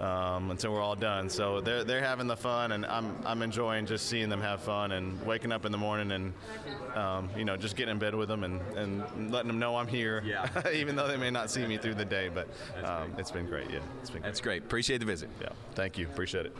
[0.00, 1.28] um, until we're all done.
[1.28, 4.92] So they're they're having the fun, and I'm I'm enjoying just seeing them have fun
[4.92, 6.32] and waking up in the morning and
[6.96, 9.86] um, you know just getting in bed with them and, and letting them know I'm
[9.86, 10.48] here, Yeah.
[10.72, 12.28] even though they may not see me through the day.
[12.28, 12.48] But
[12.84, 13.70] um, it's been great.
[13.70, 14.22] Yeah, it's been.
[14.22, 14.28] Great.
[14.28, 14.62] That's great.
[14.62, 15.28] Appreciate the visit.
[15.40, 16.06] Yeah, thank you.
[16.06, 16.56] Appreciate it.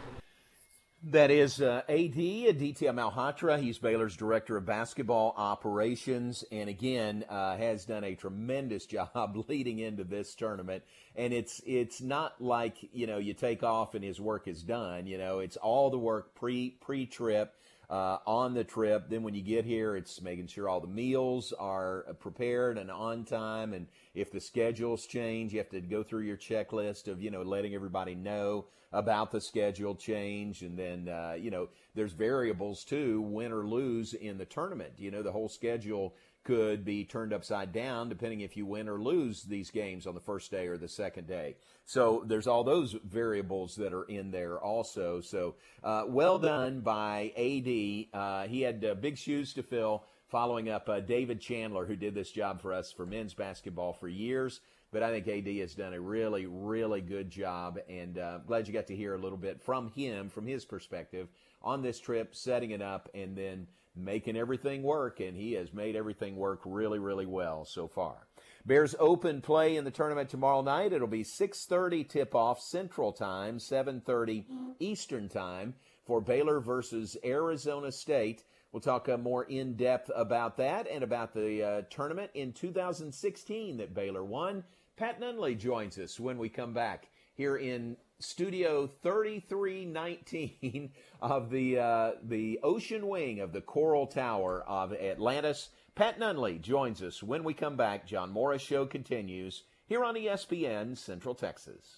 [1.04, 3.58] That is uh, AD Aditya Malhotra.
[3.58, 9.78] He's Baylor's director of basketball operations, and again uh, has done a tremendous job leading
[9.78, 10.82] into this tournament.
[11.16, 15.06] And it's it's not like you know you take off and his work is done.
[15.06, 17.54] You know it's all the work pre pre trip.
[17.90, 21.52] Uh, on the trip, then when you get here, it's making sure all the meals
[21.58, 23.72] are prepared and on time.
[23.72, 27.42] And if the schedules change, you have to go through your checklist of you know
[27.42, 30.62] letting everybody know about the schedule change.
[30.62, 34.92] And then uh, you know there's variables too win or lose in the tournament.
[34.96, 36.14] You know the whole schedule
[36.50, 40.20] could be turned upside down depending if you win or lose these games on the
[40.20, 41.54] first day or the second day.
[41.84, 45.20] So there's all those variables that are in there also.
[45.20, 50.68] So uh, well done by ad uh, he had uh, big shoes to fill following
[50.68, 54.58] up uh, david chandler who did this job for us for men's basketball for years.
[54.92, 58.74] But I think AD has done a really, really good job, and uh, glad you
[58.74, 61.28] got to hear a little bit from him, from his perspective
[61.62, 65.20] on this trip, setting it up, and then making everything work.
[65.20, 68.26] And he has made everything work really, really well so far.
[68.66, 70.92] Bears open play in the tournament tomorrow night.
[70.92, 74.44] It'll be 6:30 tip-off Central Time, 7:30
[74.78, 75.74] Eastern Time
[76.04, 78.44] for Baylor versus Arizona State.
[78.72, 83.78] We'll talk uh, more in depth about that and about the uh, tournament in 2016
[83.78, 84.64] that Baylor won.
[84.96, 87.08] Pat Nunley joins us when we come back
[87.40, 94.92] here in Studio 3319 of the uh, the Ocean Wing of the Coral Tower of
[94.92, 95.70] Atlantis.
[95.94, 98.06] Pat Nunley joins us when we come back.
[98.06, 101.96] John Morris Show continues here on ESPN Central Texas.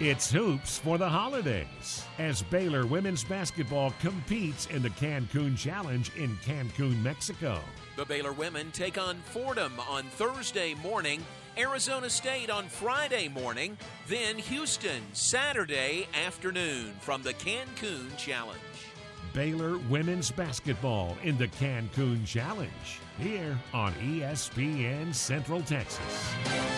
[0.00, 6.36] It's hoops for the holidays as Baylor women's basketball competes in the Cancun Challenge in
[6.38, 7.60] Cancun, Mexico.
[7.96, 11.24] The Baylor women take on Fordham on Thursday morning,
[11.58, 18.60] Arizona State on Friday morning, then Houston Saturday afternoon from the Cancun Challenge.
[19.32, 26.77] Baylor women's basketball in the Cancun Challenge here on ESPN Central Texas.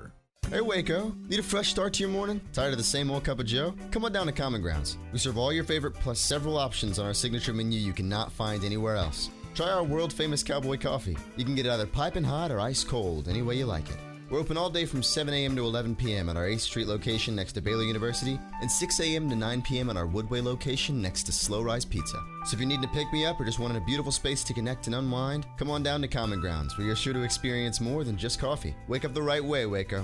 [0.49, 2.41] Hey Waco, need a fresh start to your morning?
[2.51, 3.73] Tired of the same old cup of joe?
[3.89, 4.97] Come on down to Common Grounds.
[5.13, 8.65] We serve all your favorite plus several options on our signature menu you cannot find
[8.65, 9.29] anywhere else.
[9.55, 11.15] Try our world famous cowboy coffee.
[11.37, 13.95] You can get it either piping hot or ice cold, any way you like it.
[14.29, 15.55] We're open all day from 7 a.m.
[15.55, 16.27] to 11 p.m.
[16.27, 19.29] at our 8th Street location next to Baylor University and 6 a.m.
[19.29, 19.89] to 9 p.m.
[19.89, 22.17] at our Woodway location next to Slow Rise Pizza.
[22.45, 24.53] So if you need to pick me up or just wanted a beautiful space to
[24.53, 28.03] connect and unwind, come on down to Common Grounds where you're sure to experience more
[28.03, 28.75] than just coffee.
[28.89, 30.03] Wake up the right way, Waco.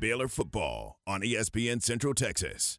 [0.00, 2.78] Baylor football on ESPN Central Texas.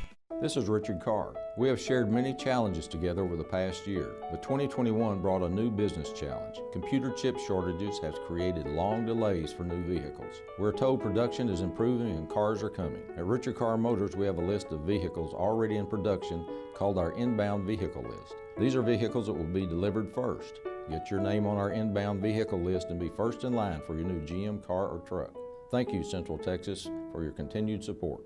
[0.41, 1.35] This is Richard Carr.
[1.55, 5.69] We have shared many challenges together over the past year, but 2021 brought a new
[5.69, 6.59] business challenge.
[6.73, 10.41] Computer chip shortages have created long delays for new vehicles.
[10.57, 13.03] We're told production is improving and cars are coming.
[13.15, 17.11] At Richard Carr Motors, we have a list of vehicles already in production called our
[17.11, 18.33] inbound vehicle list.
[18.57, 20.59] These are vehicles that will be delivered first.
[20.89, 24.05] Get your name on our inbound vehicle list and be first in line for your
[24.05, 25.35] new GM car or truck.
[25.69, 28.23] Thank you, Central Texas, for your continued support.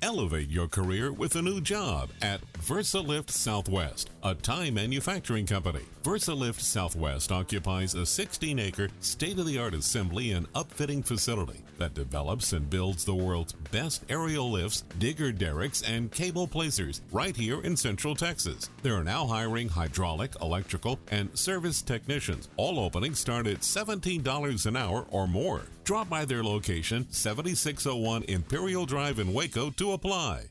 [0.00, 5.82] Elevate your career with a new job at VersaLift Southwest, a Time manufacturing company.
[6.04, 11.94] VersaLift Southwest occupies a 16 acre, state of the art assembly and upfitting facility that
[11.94, 17.60] develops and builds the world's best aerial lifts, digger derricks, and cable placers right here
[17.62, 18.70] in Central Texas.
[18.82, 22.48] They are now hiring hydraulic, electrical, and service technicians.
[22.56, 25.62] All openings start at $17 an hour or more.
[25.88, 30.50] Drop by their location, 7601 Imperial Drive in Waco, to apply.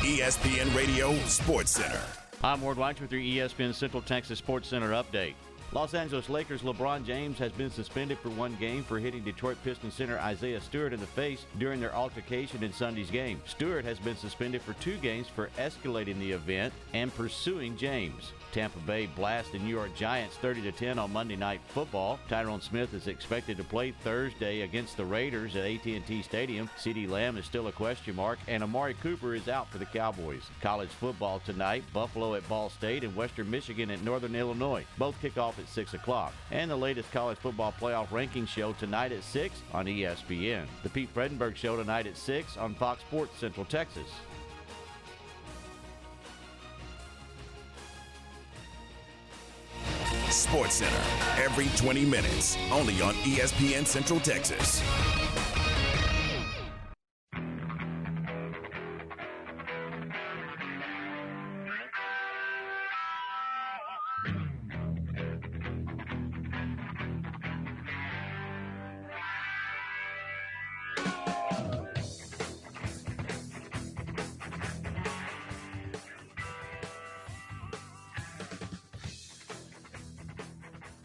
[0.00, 2.00] ESPN Radio Sports Center.
[2.42, 5.34] I'm Ward White with your ESPN Central Texas Sports Center update.
[5.70, 9.94] Los Angeles Lakers LeBron James has been suspended for one game for hitting Detroit Pistons
[9.94, 13.40] center Isaiah Stewart in the face during their altercation in Sunday's game.
[13.46, 18.32] Stewart has been suspended for two games for escalating the event and pursuing James.
[18.52, 22.18] Tampa Bay blast the New York Giants 30 to 10 on Monday Night Football.
[22.28, 26.70] Tyron Smith is expected to play Thursday against the Raiders at AT&T Stadium.
[26.78, 30.42] CeeDee Lamb is still a question mark, and Amari Cooper is out for the Cowboys.
[30.60, 34.84] College football tonight: Buffalo at Ball State and Western Michigan at Northern Illinois.
[34.98, 36.32] Both kick off at 6 o'clock.
[36.50, 40.66] And the latest college football playoff ranking show tonight at 6 on ESPN.
[40.82, 44.08] The Pete Fredenburg Show tonight at 6 on Fox Sports Central Texas.
[50.36, 51.02] Sports Center
[51.42, 54.82] every 20 minutes, only on ESPN Central Texas.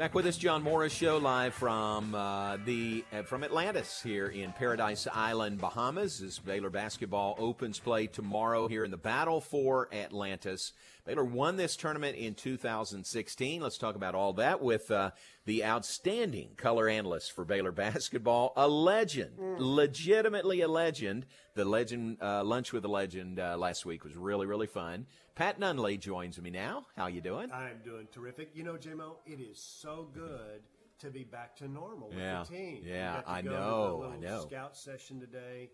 [0.01, 4.51] Back with us, John Morris Show, live from uh, the uh, from Atlantis here in
[4.51, 6.23] Paradise Island, Bahamas.
[6.23, 10.73] As Baylor basketball opens play tomorrow here in the battle for Atlantis.
[11.05, 13.61] Baylor won this tournament in 2016.
[13.61, 15.11] Let's talk about all that with uh,
[15.45, 21.27] the outstanding color analyst for Baylor basketball, a legend, legitimately a legend.
[21.53, 25.05] The legend uh, lunch with the legend uh, last week was really really fun.
[25.35, 26.85] Pat Nunley joins me now.
[26.95, 27.51] How you doing?
[27.51, 28.51] I'm doing terrific.
[28.53, 30.61] You know, JMO, it is so good
[30.99, 32.43] to be back to normal with Yeah.
[32.43, 32.83] the team.
[32.85, 34.45] Yeah, We got to I know, I know.
[34.47, 35.71] Scout session today,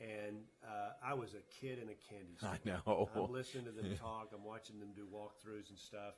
[0.00, 2.50] and uh, I was a kid in a candy store.
[2.50, 3.08] I know.
[3.14, 4.30] I'm listening to them talk.
[4.34, 6.14] I'm watching them do walkthroughs and stuff,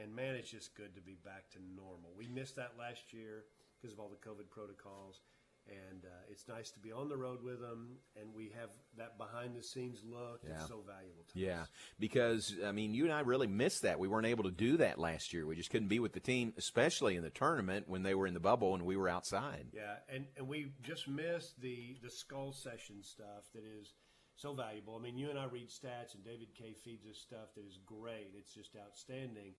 [0.00, 2.10] and man, it's just good to be back to normal.
[2.18, 3.44] We missed that last year
[3.80, 5.20] because of all the COVID protocols.
[5.66, 9.16] And uh, it's nice to be on the road with them, and we have that
[9.16, 10.40] behind the scenes look.
[10.46, 10.56] Yeah.
[10.56, 11.68] It's so valuable to Yeah, us.
[11.98, 13.98] because I mean, you and I really missed that.
[13.98, 15.46] We weren't able to do that last year.
[15.46, 18.34] We just couldn't be with the team, especially in the tournament when they were in
[18.34, 19.68] the bubble and we were outside.
[19.72, 23.94] Yeah, and, and we just missed the the skull session stuff that is
[24.36, 24.96] so valuable.
[24.96, 27.78] I mean, you and I read stats, and David K feeds us stuff that is
[27.86, 28.32] great.
[28.36, 29.54] It's just outstanding.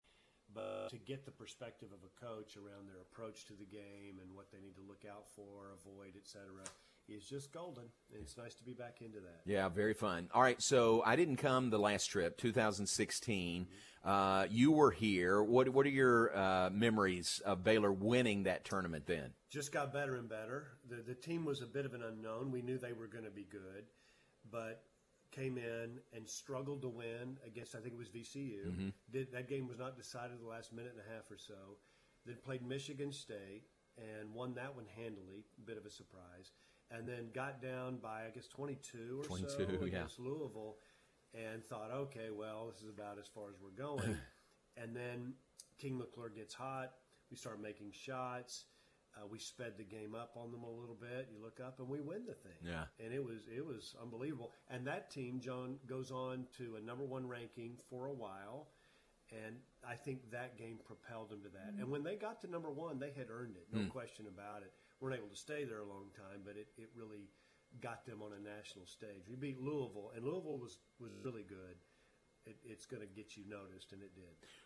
[0.55, 4.33] But to get the perspective of a coach around their approach to the game and
[4.33, 6.45] what they need to look out for, avoid, etc.,
[7.07, 7.83] is just golden.
[8.11, 9.41] And it's nice to be back into that.
[9.45, 10.29] Yeah, very fun.
[10.33, 13.67] All right, so I didn't come the last trip, 2016.
[14.03, 15.43] Uh, you were here.
[15.43, 19.33] What What are your uh, memories of Baylor winning that tournament then?
[19.51, 20.67] just got better and better.
[20.89, 22.51] The the team was a bit of an unknown.
[22.51, 23.85] We knew they were going to be good,
[24.51, 24.83] but
[25.35, 28.71] came in and struggled to win against I think it was VCU.
[28.71, 28.93] Mhm.
[29.11, 31.77] Did that game was not decided the last minute and a half or so.
[32.25, 33.63] Then played Michigan State
[33.97, 36.51] and won that one handily, bit of a surprise.
[36.91, 39.85] And then got down by I guess 22 or 22, so yeah.
[39.85, 40.77] against Louisville
[41.33, 44.17] and thought, okay, well, this is about as far as we're going.
[44.77, 45.33] and then
[45.77, 46.93] King McClure gets hot.
[47.29, 48.65] We start making shots.
[49.17, 51.29] Uh, we sped the game up on them a little bit.
[51.31, 52.59] You look up and we win the thing.
[52.63, 52.83] Yeah.
[53.03, 54.51] And it was it was unbelievable.
[54.69, 58.67] And that team, John, goes on to a number one ranking for a while.
[59.31, 59.55] And
[59.87, 61.73] I think that game propelled them to that.
[61.79, 63.89] And when they got to number one, they had earned it, no Mm.
[63.89, 64.71] question about it.
[65.01, 67.27] weren't able to stay there a long time, but it, it really
[67.81, 69.27] got them on a national stage.
[69.29, 71.75] We beat Louisville, and Louisville was, was really good.
[72.45, 74.23] It, it's going to get you noticed, and it did.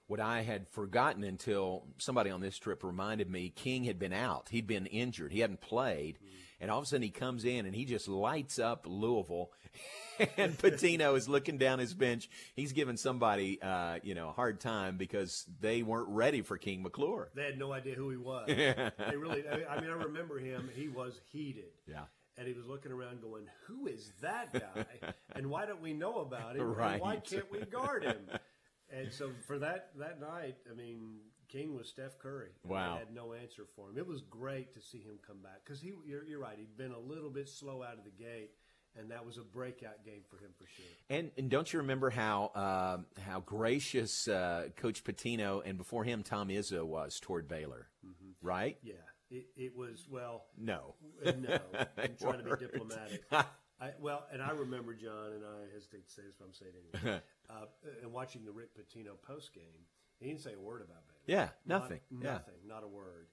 [0.08, 4.48] What I had forgotten until somebody on this trip reminded me, King had been out.
[4.50, 5.32] He'd been injured.
[5.32, 6.18] He hadn't played.
[6.60, 9.52] And all of a sudden he comes in and he just lights up Louisville.
[10.38, 12.30] and Pitino is looking down his bench.
[12.56, 16.84] He's giving somebody, uh, you know, a hard time because they weren't ready for King
[16.84, 17.30] McClure.
[17.34, 18.48] They had no idea who he was.
[19.10, 19.44] They really.
[19.48, 20.70] I mean, I remember him.
[20.76, 21.72] He was heated.
[21.88, 22.04] Yeah.
[22.40, 25.14] And he was looking around, going, "Who is that guy?
[25.36, 26.74] and why don't we know about him?
[26.74, 26.94] Right.
[26.94, 28.30] And why can't we guard him?"
[28.92, 31.18] And so for that that night, I mean,
[31.50, 32.52] King was Steph Curry.
[32.64, 32.94] And Wow.
[32.94, 33.98] They had no answer for him.
[33.98, 35.92] It was great to see him come back because he.
[36.06, 36.58] You're, you're right.
[36.58, 38.52] He'd been a little bit slow out of the gate,
[38.98, 40.86] and that was a breakout game for him for sure.
[41.10, 46.24] And, and don't you remember how uh, how gracious uh, Coach Pitino and before him
[46.24, 47.88] Tom Izzo was toward Baylor,
[48.42, 48.78] right?
[48.82, 48.94] Yeah,
[49.32, 50.46] it, it was well.
[50.58, 50.96] No.
[51.24, 51.60] no.
[51.98, 53.24] I'm trying to be diplomatic.
[53.32, 56.72] I, well, and I remember John, and I hesitate to say this, but I'm saying
[56.76, 57.22] it anyway.
[57.50, 57.66] uh,
[58.04, 59.88] and watching the Rick Pitino post game,
[60.20, 61.24] he didn't say a word about Baylor.
[61.28, 62.00] Yeah, Not- nothing.
[62.12, 62.34] Yeah.
[62.34, 63.28] nothing, not a word.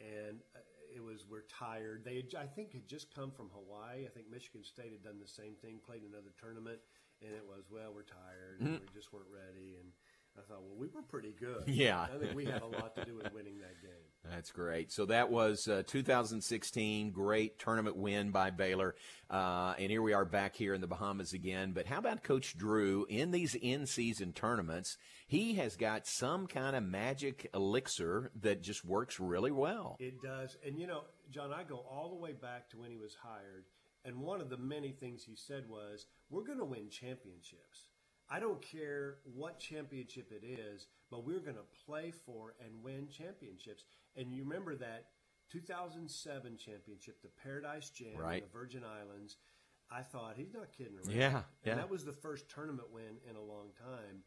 [0.00, 0.58] And uh,
[0.96, 2.02] it was we're tired.
[2.04, 4.04] They, had, I think, had just come from Hawaii.
[4.04, 6.78] I think Michigan State had done the same thing, played another tournament,
[7.22, 8.80] and it was well, we're tired, and Mhm.
[8.82, 9.78] we just weren't ready.
[9.78, 9.92] And
[10.36, 11.64] I thought, well, we were pretty good.
[11.66, 12.06] Yeah.
[12.12, 13.90] I think we had a lot to do with winning that game.
[14.30, 14.90] That's great.
[14.90, 18.94] So that was uh, 2016, great tournament win by Baylor.
[19.30, 21.72] Uh, and here we are back here in the Bahamas again.
[21.72, 24.96] But how about Coach Drew in these in season tournaments?
[25.26, 29.96] He has got some kind of magic elixir that just works really well.
[30.00, 30.56] It does.
[30.66, 33.64] And you know, John, I go all the way back to when he was hired.
[34.06, 37.88] And one of the many things he said was, we're going to win championships.
[38.30, 43.08] I don't care what championship it is, but we're going to play for and win
[43.08, 43.84] championships.
[44.16, 45.06] And you remember that
[45.52, 48.42] 2007 championship, the Paradise Jam, Right.
[48.42, 49.36] in the Virgin Islands.
[49.90, 51.12] I thought he's not kidding around.
[51.14, 51.74] Yeah, and yeah.
[51.74, 54.22] that was the first tournament win in a long time.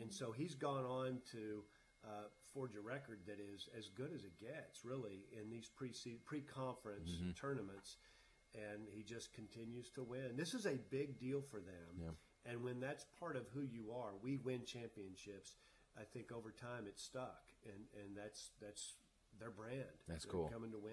[0.00, 1.62] And so he's gone on to
[2.04, 5.92] uh, forge a record that is as good as it gets, really, in these pre
[6.24, 7.36] pre conference Mhm.
[7.36, 7.98] tournaments.
[8.54, 10.36] And he just continues to win.
[10.36, 11.98] This is a big deal for them.
[12.00, 12.10] Yeah.
[12.48, 15.54] And when that's part of who you are, we win championships.
[15.98, 18.94] I think over time it's stuck, and and that's that's
[19.38, 19.84] their brand.
[20.08, 20.48] That's They're cool.
[20.48, 20.92] Coming to win.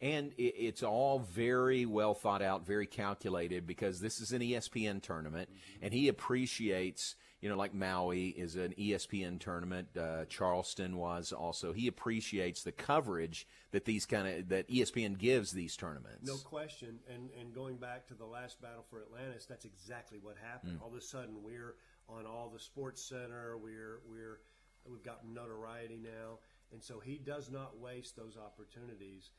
[0.00, 5.02] And it, it's all very well thought out, very calculated because this is an ESPN
[5.02, 5.84] tournament, mm-hmm.
[5.84, 9.88] and he appreciates, you know, like Maui is an ESPN tournament.
[9.96, 11.72] Uh, Charleston was also.
[11.72, 16.26] He appreciates the coverage that these kind of that ESPN gives these tournaments.
[16.26, 16.98] No question.
[17.12, 20.78] And and going back to the last battle for Atlantis, that's exactly what happened.
[20.78, 20.82] Mm.
[20.82, 21.74] All of a sudden, we're
[22.08, 23.58] on all the Sports Center.
[23.58, 24.40] We're we're
[24.88, 26.38] we've got notoriety now,
[26.72, 29.30] and so he does not waste those opportunities.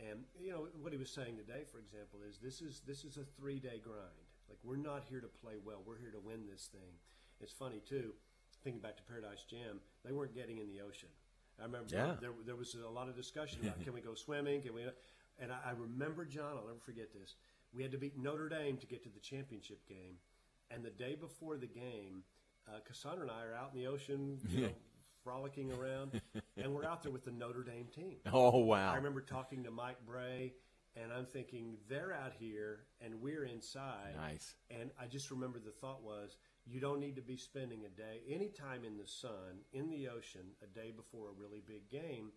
[0.00, 3.16] And you know what he was saying today, for example, is this is this is
[3.16, 4.26] a three day grind.
[4.48, 5.82] Like we're not here to play well.
[5.86, 6.98] We're here to win this thing.
[7.40, 8.12] It's funny too,
[8.62, 11.08] thinking back to Paradise Jam, they weren't getting in the ocean.
[11.60, 12.16] I remember Yeah.
[12.20, 14.82] there, there was a lot of discussion about can we go swimming, can we?
[15.38, 16.56] And I, I remember John.
[16.56, 17.34] I'll never forget this.
[17.72, 20.16] We had to beat Notre Dame to get to the championship game,
[20.70, 22.22] and the day before the game,
[22.68, 24.68] uh, Cassandra and I are out in the ocean, you know,
[25.24, 26.20] frolicking around,
[26.56, 28.16] and we're out there with the Notre Dame team.
[28.32, 28.92] Oh, wow.
[28.92, 30.52] I remember talking to Mike Brey,
[30.96, 34.14] and I'm thinking they're out here and we're inside.
[34.16, 34.54] Nice.
[34.70, 36.36] And I just remember the thought was,
[36.66, 40.08] you don't need to be spending a day any time in the sun, in the
[40.08, 42.32] ocean, a day before a really big game.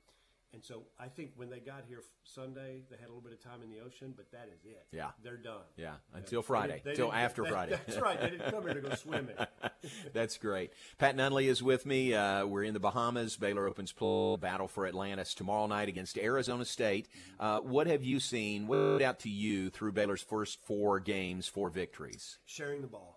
[0.53, 3.43] And so I think when they got here Sunday, they had a little bit of
[3.43, 4.87] time in the ocean, but that is it.
[4.93, 5.09] Yeah.
[5.21, 5.59] they're done.
[5.75, 7.79] Yeah, until Friday, until after they- Friday.
[7.85, 8.19] That's right.
[8.19, 9.35] They didn't come here to go swimming.
[10.13, 10.71] That's great.
[10.97, 12.13] Pat Nunley is with me.
[12.13, 13.35] Uh, we're in the Bahamas.
[13.35, 17.09] Baylor opens play battle for Atlantis tomorrow night against Arizona State.
[17.41, 18.67] Uh, what have you seen?
[18.67, 22.37] What out to you through Baylor's first four games, four victories?
[22.45, 23.16] sharing the ball.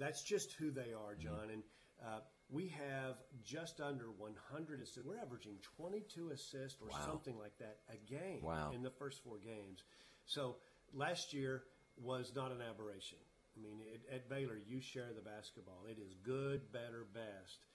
[0.00, 1.50] That's just who they are, John.
[1.52, 1.62] And
[2.04, 5.04] uh, we have just under 100 assists.
[5.04, 7.06] We're averaging 22 assists or Wow.
[7.06, 8.72] something like that a game Wow.
[8.74, 9.84] in the first four games.
[10.24, 10.56] So
[10.94, 11.62] last year
[12.02, 13.18] was not an aberration.
[13.56, 15.84] I mean, it, at Baylor, you share the basketball.
[15.88, 17.66] It is good, better, best.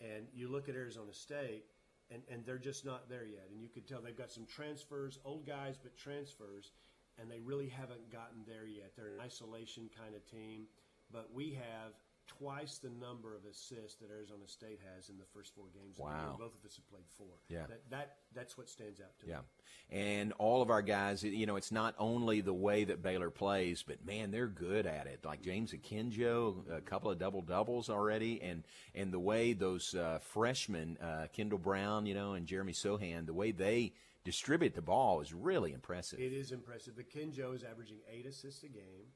[0.00, 1.64] And you look at Arizona State,
[2.10, 3.48] and, and they're just not there yet.
[3.50, 6.70] And you could tell they've got some transfers, old guys, but transfers,
[7.18, 8.92] and they really haven't gotten there yet.
[8.96, 10.66] They're an isolation kind of team,
[11.14, 11.92] but we have
[12.26, 15.98] twice the number of assists that Arizona State has in the first four games.
[15.98, 16.06] year.
[16.08, 16.36] Wow.
[16.38, 17.28] Both of us have played four.
[17.48, 17.66] Yeah.
[17.68, 19.38] That, that that's what stands out to Yeah.
[19.38, 19.42] me.
[19.90, 23.84] And all of our guys, you know, it's not only the way that Baylor plays,
[23.86, 25.20] but man, they're good at it.
[25.24, 30.18] Like James Akinjo, a couple of double doubles already, and and the way those uh,
[30.20, 33.92] freshmen, uh, Kendall Brown, you know, and Jeremy Sochan, the way they
[34.24, 36.18] distribute the ball is really impressive.
[36.18, 36.96] It is impressive.
[36.96, 39.12] But Ken is averaging eight assists a game,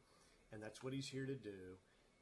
[0.53, 1.78] and that's what he's here to do.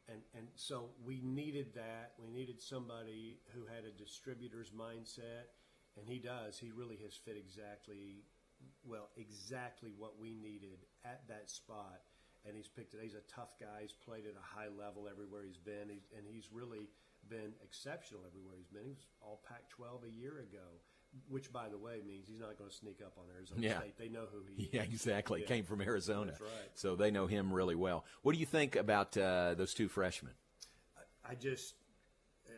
[0.08, 2.12] And and so we needed that.
[2.22, 5.50] We needed somebody who had a distributor's mindset,
[5.98, 6.58] and he does.
[6.58, 8.22] He really has fit exactly,
[8.84, 12.02] well, exactly what we needed at that spot.
[12.46, 13.00] And he's picked it.
[13.02, 13.82] He's a tough guy.
[13.82, 16.86] He's played at a high level everywhere he's been, he's, and he's really
[17.28, 18.86] been exceptional everywhere he's been.
[18.86, 20.78] He was all Pac-12 a year ago,
[21.28, 23.78] which, by the way, means he's not going to sneak up on Arizona Yeah.
[23.80, 23.98] State.
[23.98, 24.68] They know who he is.
[24.72, 25.40] Yeah, exactly.
[25.42, 25.46] Yeah.
[25.46, 26.70] Came from Arizona, That's right.
[26.74, 28.04] so they know him really well.
[28.22, 30.32] What do you think about uh, those two freshmen?
[31.28, 31.74] I just
[32.48, 32.52] uh,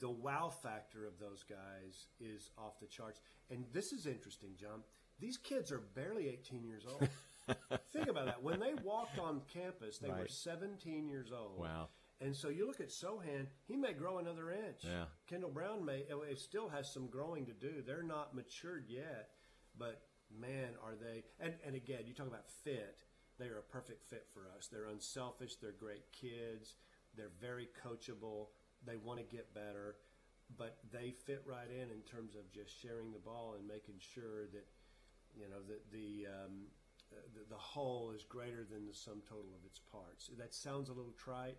[0.00, 3.20] the wow factor of those guys is off the charts.
[3.50, 4.82] And this is interesting, John.
[5.20, 7.08] These kids are barely 18 years old.
[7.92, 8.42] Think about that.
[8.42, 11.58] When they walked on campus, they were 17 years old.
[11.58, 11.88] Wow.
[12.20, 14.82] And so you look at Sochan, he may grow another inch.
[14.82, 15.04] Yeah.
[15.26, 17.82] Kendall Brown may, it still has some growing to do.
[17.84, 19.30] They're not matured yet,
[19.78, 21.24] but man, are they.
[21.40, 23.04] And, and again, you talk about fit.
[23.38, 24.68] They are a perfect fit for us.
[24.68, 25.56] They're unselfish.
[25.56, 26.74] They're great kids.
[27.16, 28.48] They're very coachable.
[28.86, 29.96] They want to get better,
[30.56, 34.46] but they fit right in in terms of just sharing the ball and making sure
[34.52, 34.66] that,
[35.34, 36.66] you know, that the, um,
[37.12, 40.30] uh, the, the whole is greater than the sum total of its parts.
[40.38, 41.56] That sounds a little trite,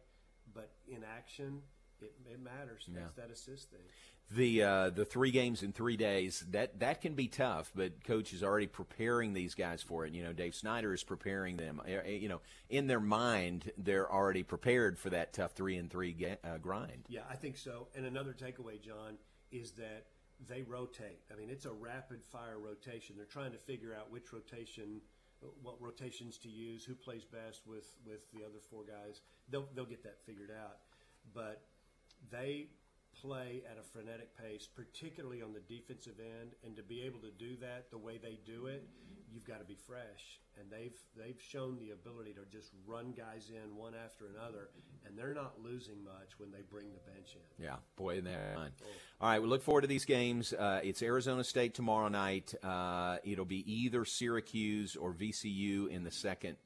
[0.54, 1.62] but in action,
[2.02, 2.86] it, it matters.
[2.88, 3.02] Yeah.
[3.02, 3.80] That's that assist thing.
[4.34, 8.32] The uh, the three games in three days that that can be tough, but coach
[8.32, 10.14] is already preparing these guys for it.
[10.14, 11.82] You know, Dave Snyder is preparing them.
[11.86, 16.14] Uh, You know, in their mind, they're already prepared for that tough three and three
[16.14, 17.04] ga- uh, grind.
[17.10, 17.88] Yeah, I think so.
[17.94, 19.18] And another takeaway, John,
[19.52, 20.06] is that
[20.48, 21.20] they rotate.
[21.32, 23.18] I mean, it's a rapid fire rotation.
[23.18, 25.02] They're trying to figure out which rotation,
[25.62, 29.22] what rotations to use, who plays best with, with the other four guys.
[29.50, 30.78] They'll, they'll get that figured out.
[31.34, 31.62] But
[32.32, 32.68] they
[33.20, 36.52] play at a frenetic pace, particularly on the defensive end.
[36.64, 38.88] And to be able to do that the way they do it,
[39.32, 40.40] you've got to be fresh.
[40.60, 44.70] And they've they've shown the ability to just run guys in one after another,
[45.06, 47.64] and they're not losing much when they bring the bench in.
[47.66, 48.74] Yeah, boy, mind.
[49.22, 50.52] All right, we look forward to these games.
[50.52, 52.54] Uh, it's Arizona State tomorrow night.
[52.62, 56.58] Uh, it'll be either Syracuse or VCU in the second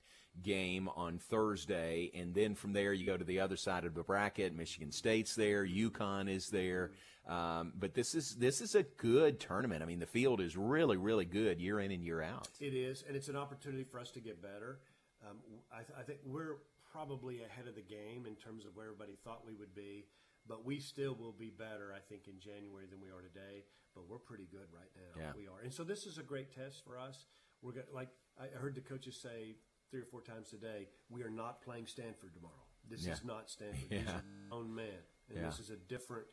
[0.42, 4.04] game on Thursday, and then from there you go to the other side of the
[4.04, 4.56] bracket.
[4.56, 6.92] Michigan State's there, UConn is there.
[7.28, 9.82] Um, but this is this is a good tournament.
[9.82, 12.50] I mean, the field is really really good year in and year out.
[12.60, 14.80] It is, and it's an opportunity for us to get better.
[15.28, 15.38] Um,
[15.74, 16.58] I, th- I think we're
[16.92, 20.06] probably ahead of the game in terms of where everybody thought we would be,
[20.48, 23.64] but we still will be better, I think, in January than we are today.
[23.96, 25.22] But we're pretty good right now.
[25.22, 25.32] Yeah.
[25.36, 27.26] We are, and so this is a great test for us.
[27.64, 28.10] We're going like
[28.40, 29.56] I heard the coaches say
[29.90, 30.90] three or four times today.
[31.10, 32.54] We are not playing Stanford tomorrow.
[32.88, 33.14] This Yeah.
[33.14, 33.88] is not Stanford.
[33.90, 34.12] Yeah.
[34.12, 34.22] are
[34.52, 34.86] own men,
[35.30, 35.46] and Yeah.
[35.48, 36.28] this is a different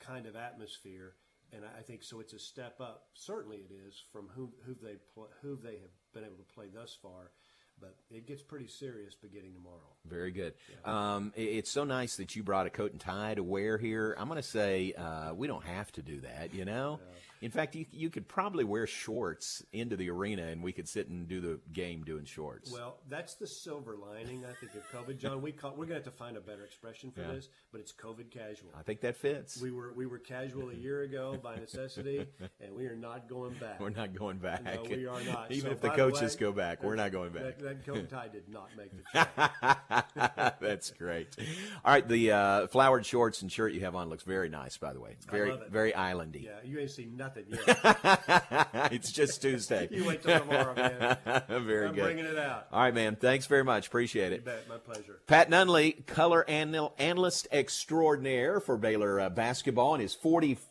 [0.00, 1.14] kind of atmosphere.
[1.52, 2.20] And I think so.
[2.20, 3.04] It's a step up.
[3.14, 4.96] Certainly, it is from who who they
[5.40, 7.30] who they have been able to play thus far.
[7.80, 9.76] But it gets pretty serious beginning tomorrow.
[10.06, 10.54] Very good.
[10.84, 14.14] Um, it- it's so nice that you brought a coat and tie to wear here.
[14.18, 17.00] I'm going to say uh, we don't have to do that, you know?
[17.40, 21.06] In fact, you, you could probably wear shorts into the arena and we could sit
[21.08, 22.72] and do the game doing shorts.
[22.72, 25.40] Well, that's the silver lining, I think, of COVID, John.
[25.40, 27.34] We call, we're going to have to find a better expression for Yeah.
[27.34, 28.70] this, but it's COVID casual.
[28.76, 29.62] I think that fits.
[29.62, 32.26] We were we were casual a year ago by necessity,
[32.60, 33.78] and we are not going back.
[33.78, 34.64] We're not going back.
[34.64, 35.46] No, we are not.
[35.52, 37.58] Even So, if the coaches way, go back, we're not going back.
[37.58, 40.54] That, that coat tie did not make the.
[40.60, 41.36] That's great.
[41.84, 44.92] All right, the uh, flowered shorts and shirt you have on looks very nice, by
[44.92, 45.10] the way.
[45.12, 46.44] It's very, very islandy.
[46.44, 48.90] Yeah, you ain't seen nothing yet.
[48.92, 49.88] it's just Tuesday.
[49.90, 51.18] You wait till tomorrow, man.
[51.64, 52.04] very I'm good.
[52.04, 52.68] bringing it out.
[52.72, 53.16] All right, man.
[53.16, 53.86] Thanks very much.
[53.88, 54.46] Appreciate it.
[54.68, 55.20] my pleasure.
[55.26, 60.14] Pat Nunley, color anal- analyst extraordinaire for Baylor uh, basketball in his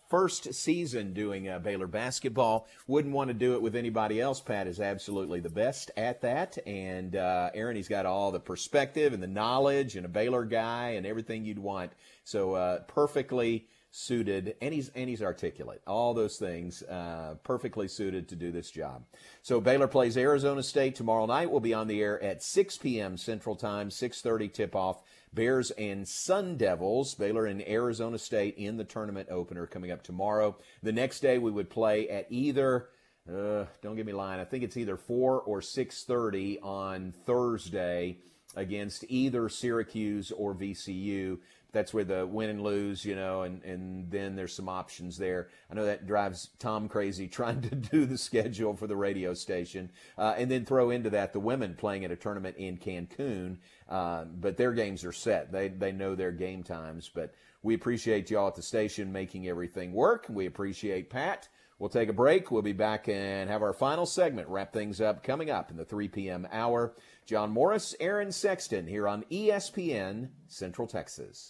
[0.10, 2.68] 41st season doing uh, Baylor basketball.
[2.88, 4.40] Wouldn't want to do it with anybody else.
[4.40, 6.58] Pat is absolutely the best at that.
[6.66, 10.92] And uh, Aaron, he's got all the perspective and the knowledge and a Baylor guy
[10.92, 11.92] and everything you'd want.
[12.24, 18.28] So uh, perfectly suited and he's and he's articulate all those things uh, perfectly suited
[18.28, 19.02] to do this job
[19.42, 23.18] so baylor plays arizona state tomorrow night we'll be on the air at 6 p.m
[23.18, 25.02] central time 6.30 tip off
[25.38, 30.58] bears and sun devils baylor and arizona state in the tournament opener coming up tomorrow
[30.82, 32.90] the next day we would play at either
[33.32, 38.18] uh, don't get me lying i think it's either 4 or 6.30 on thursday
[38.56, 41.38] against either Syracuse or VCU.
[41.72, 45.50] That's where the win and lose, you know, and, and then there's some options there.
[45.70, 49.92] I know that drives Tom crazy trying to do the schedule for the radio station.
[50.18, 53.58] Uh, and then throw into that the women playing at a tournament in Cancun.
[53.90, 55.52] Uh, but their games are set.
[55.52, 57.10] They, they know their game times.
[57.14, 60.26] But we appreciate y'all at the station making everything work.
[60.30, 61.50] We appreciate Pat.
[61.80, 62.50] We'll take a break.
[62.50, 65.86] We'll be back and have our final segment, wrap things up coming up in the
[65.86, 66.48] 3 p.m.
[66.52, 66.96] hour.
[67.26, 71.50] John Morris, Aaron Sexton here on ESPN Central Texas.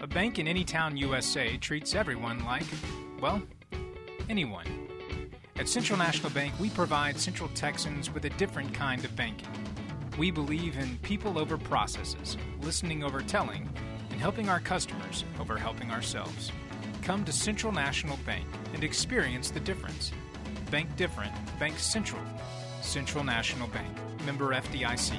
[0.00, 2.64] A bank in any town USA treats everyone like,
[3.20, 3.40] well,
[4.28, 4.66] anyone.
[5.54, 9.48] At Central National Bank, we provide Central Texans with a different kind of banking.
[10.18, 13.68] We believe in people over processes, listening over telling,
[14.10, 16.50] and helping our customers over helping ourselves.
[17.02, 20.12] Come to Central National Bank and experience the difference.
[20.70, 22.22] Bank different, Bank Central.
[22.80, 23.88] Central National Bank,
[24.24, 25.18] member FDIC.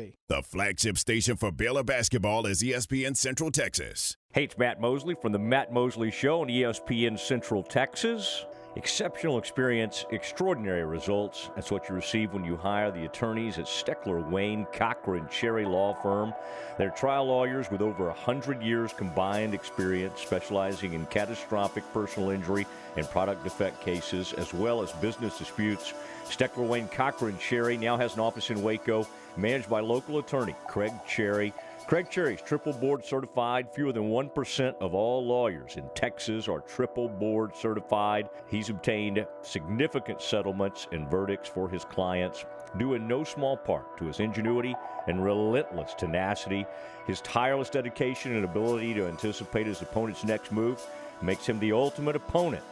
[0.27, 4.17] The flagship station for Baylor basketball is ESPN Central Texas.
[4.33, 8.45] Hey, it's Matt Mosley from The Matt Mosley Show on ESPN Central Texas.
[8.77, 11.49] Exceptional experience, extraordinary results.
[11.55, 15.93] That's what you receive when you hire the attorneys at Steckler, Wayne, Cochran, Cherry Law
[15.93, 16.33] Firm.
[16.77, 23.05] They're trial lawyers with over 100 years combined experience, specializing in catastrophic personal injury and
[23.09, 25.93] product defect cases, as well as business disputes.
[26.29, 29.05] Steckler, Wayne, Cochran, Cherry now has an office in Waco,
[29.37, 31.53] managed by local attorney Craig Cherry.
[31.87, 33.67] Craig Cherry is triple board certified.
[33.73, 38.29] Fewer than 1% of all lawyers in Texas are triple board certified.
[38.47, 42.45] He's obtained significant settlements and verdicts for his clients,
[42.77, 44.75] due in no small part to his ingenuity
[45.07, 46.65] and relentless tenacity.
[47.07, 50.81] His tireless dedication and ability to anticipate his opponent's next move
[51.21, 52.63] makes him the ultimate opponent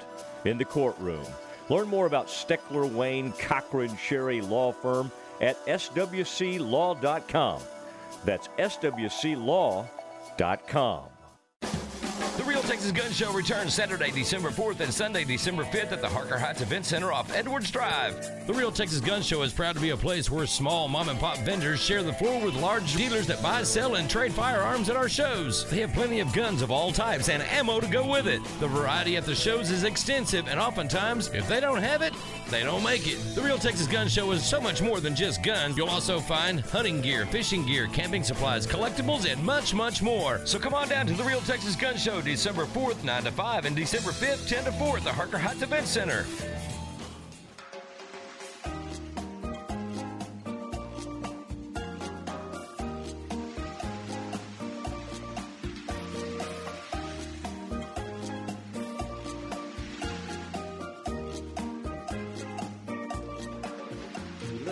[0.46, 1.26] in the courtroom.
[1.70, 5.12] Learn more about Steckler, Wayne, Cochran, Cherry Law Firm
[5.42, 7.62] at swclaw.com.
[8.26, 9.90] That's swclaw.com.
[12.70, 16.62] Texas Gun Show returns Saturday, December 4th and Sunday, December 5th at the Harker Heights
[16.62, 18.46] Event Center off Edwards Drive.
[18.46, 21.20] The Real Texas Gun Show is proud to be a place where small mom and
[21.20, 24.96] pop vendors share the floor with large dealers that buy, sell, and trade firearms at
[24.96, 25.68] our shows.
[25.72, 28.44] They have plenty of guns of all types and ammo to go with it.
[28.60, 32.14] The variety at the shows is extensive, and oftentimes, if they don't have it,
[32.52, 33.18] they don't make it.
[33.34, 35.76] The Real Texas Gun Show is so much more than just guns.
[35.76, 40.40] You'll also find hunting gear, fishing gear, camping supplies, collectibles, and much, much more.
[40.46, 43.66] So come on down to the Real Texas Gun Show December 4th, 9 to 5,
[43.66, 46.26] and December 5th, 10 to 4 at the Harker Heights Event Center.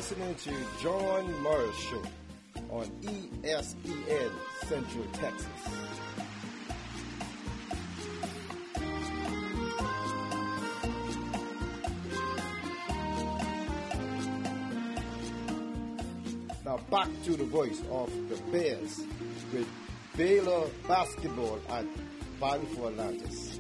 [0.10, 2.02] listening to John Morris Show
[2.70, 4.32] on ESPN
[4.68, 5.97] Central Texas.
[16.90, 19.02] Back to the voice of the Bears
[19.54, 19.68] with
[20.16, 21.86] Baylor basketball at
[22.40, 23.60] Battle for Atlantis.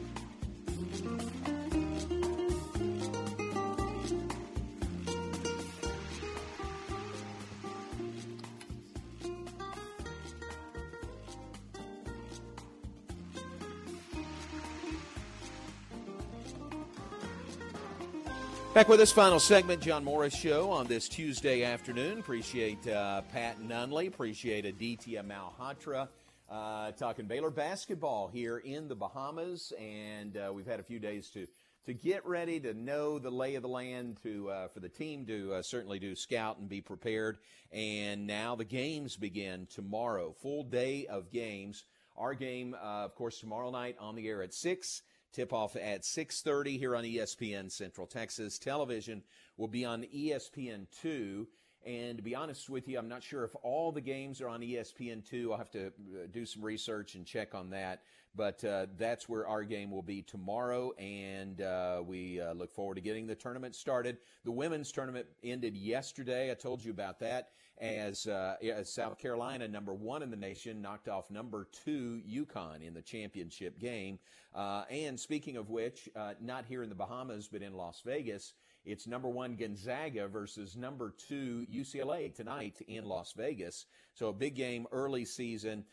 [18.77, 22.19] Back with this final segment, John Morris Show on this Tuesday afternoon.
[22.19, 24.07] Appreciate uh, Pat Nunley.
[24.07, 26.07] Appreciate Aditya Malhotra.
[26.47, 31.31] Uh, talking Baylor basketball here in the Bahamas, and uh, we've had a few days
[31.31, 31.47] to
[31.87, 35.25] to get ready to know the lay of the land to uh, for the team
[35.25, 37.39] to uh, certainly do scout and be prepared.
[37.71, 40.35] And now the games begin tomorrow.
[40.43, 41.83] Full day of games.
[42.15, 45.01] Our game, uh, of course, tomorrow night on the air at six.
[45.37, 48.57] Tip off at 6:30 here on ESPN Central Texas.
[48.57, 49.21] Television
[49.55, 51.45] will be on ESPN2.
[51.85, 54.61] And to be honest with you, I'm not sure if all the games are on
[54.61, 55.51] ESPN2.
[55.51, 55.91] I'll have to uh,
[56.31, 58.01] do some research and check on that.
[58.35, 62.95] But uh, that's where our game will be tomorrow, and uh, we uh, look forward
[62.95, 64.17] to getting the tournament started.
[64.43, 66.49] The women's tournament ended yesterday.
[66.49, 67.49] I told you about that
[67.79, 72.81] as, uh, as South Carolina, number one in the nation, knocked off number two UConn
[72.81, 74.19] in the championship game.
[74.55, 78.53] Uh, and speaking of which, uh, not here in the Bahamas, but in Las Vegas,
[78.85, 83.85] it's number one Gonzaga versus number two UCLA tonight in Las Vegas.
[84.13, 85.85] So a big game early season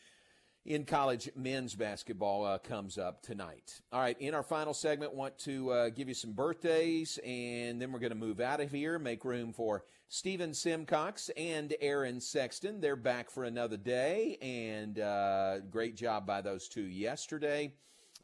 [0.64, 3.80] in college men's basketball uh, comes up tonight.
[3.92, 7.92] All right, in our final segment, want to uh, give you some birthdays, and then
[7.92, 12.80] we're going to move out of here, make room for Stephen Simcox and Aaron Sexton.
[12.80, 17.72] They're back for another day, and uh, great job by those two yesterday.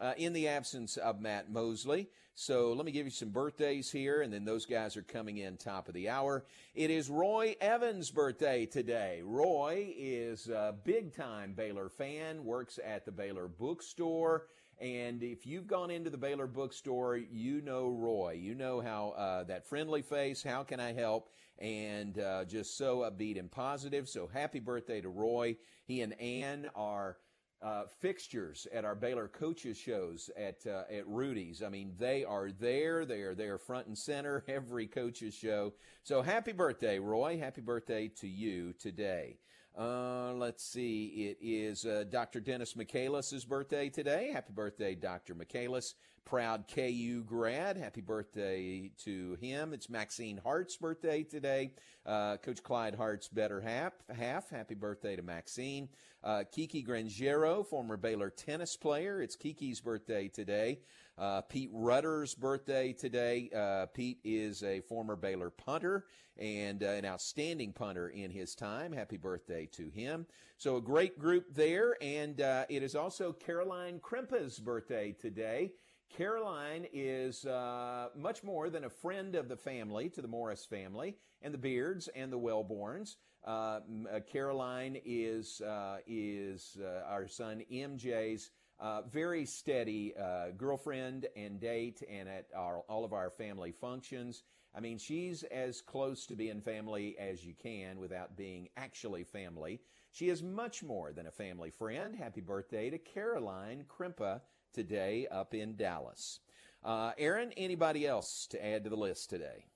[0.00, 2.08] Uh, in the absence of Matt Mosley.
[2.34, 5.58] So let me give you some birthdays here, and then those guys are coming in
[5.58, 6.46] top of the hour.
[6.74, 9.20] It is Roy Evans' birthday today.
[9.22, 14.46] Roy is a big time Baylor fan, works at the Baylor bookstore.
[14.80, 18.38] And if you've gone into the Baylor bookstore, you know Roy.
[18.40, 21.28] You know how uh, that friendly face, how can I help?
[21.58, 24.08] And uh, just so upbeat and positive.
[24.08, 25.56] So happy birthday to Roy.
[25.84, 27.18] He and Ann are
[27.62, 31.62] uh, fixtures at our Baylor coaches shows at uh, at Rudy's.
[31.62, 33.04] I mean, they are there.
[33.04, 35.74] They are there front and center every coaches show.
[36.02, 37.38] So happy birthday, Roy!
[37.38, 39.36] Happy birthday to you today.
[39.80, 41.06] Uh, let's see.
[41.30, 42.38] It is uh, Dr.
[42.40, 44.30] Dennis Michaelis' birthday today.
[44.30, 45.34] Happy birthday, Dr.
[45.34, 45.94] Michaelis.
[46.26, 47.78] Proud KU grad.
[47.78, 49.72] Happy birthday to him.
[49.72, 51.72] It's Maxine Hart's birthday today.
[52.04, 53.94] Uh, Coach Clyde Hart's better half.
[54.14, 54.50] Half.
[54.50, 55.88] Happy birthday to Maxine.
[56.22, 59.22] Uh, Kiki Grangiero, former Baylor tennis player.
[59.22, 60.80] It's Kiki's birthday today.
[61.20, 63.50] Uh, Pete Rutter's birthday today.
[63.54, 66.06] Uh, Pete is a former Baylor punter
[66.38, 68.90] and uh, an outstanding punter in his time.
[68.90, 70.26] Happy birthday to him.
[70.56, 71.96] So, a great group there.
[72.00, 75.72] And uh, it is also Caroline Krimpa's birthday today.
[76.16, 81.16] Caroline is uh, much more than a friend of the family to the Morris family
[81.42, 83.16] and the Beards and the Wellborns.
[83.46, 83.80] Uh,
[84.12, 88.50] uh, Caroline is uh, is uh, our son MJ's
[88.80, 90.14] uh, very steady
[90.56, 94.42] girlfriend and date, and at our, all of our family functions.
[94.74, 99.80] I mean, she's as close to being family as you can without being actually family.
[100.12, 102.14] She is much more than a family friend.
[102.14, 104.40] Happy birthday to Caroline Krimpa
[104.72, 106.40] today up in Dallas.
[106.84, 109.66] Uh, Aaron, anybody else to add to the list today?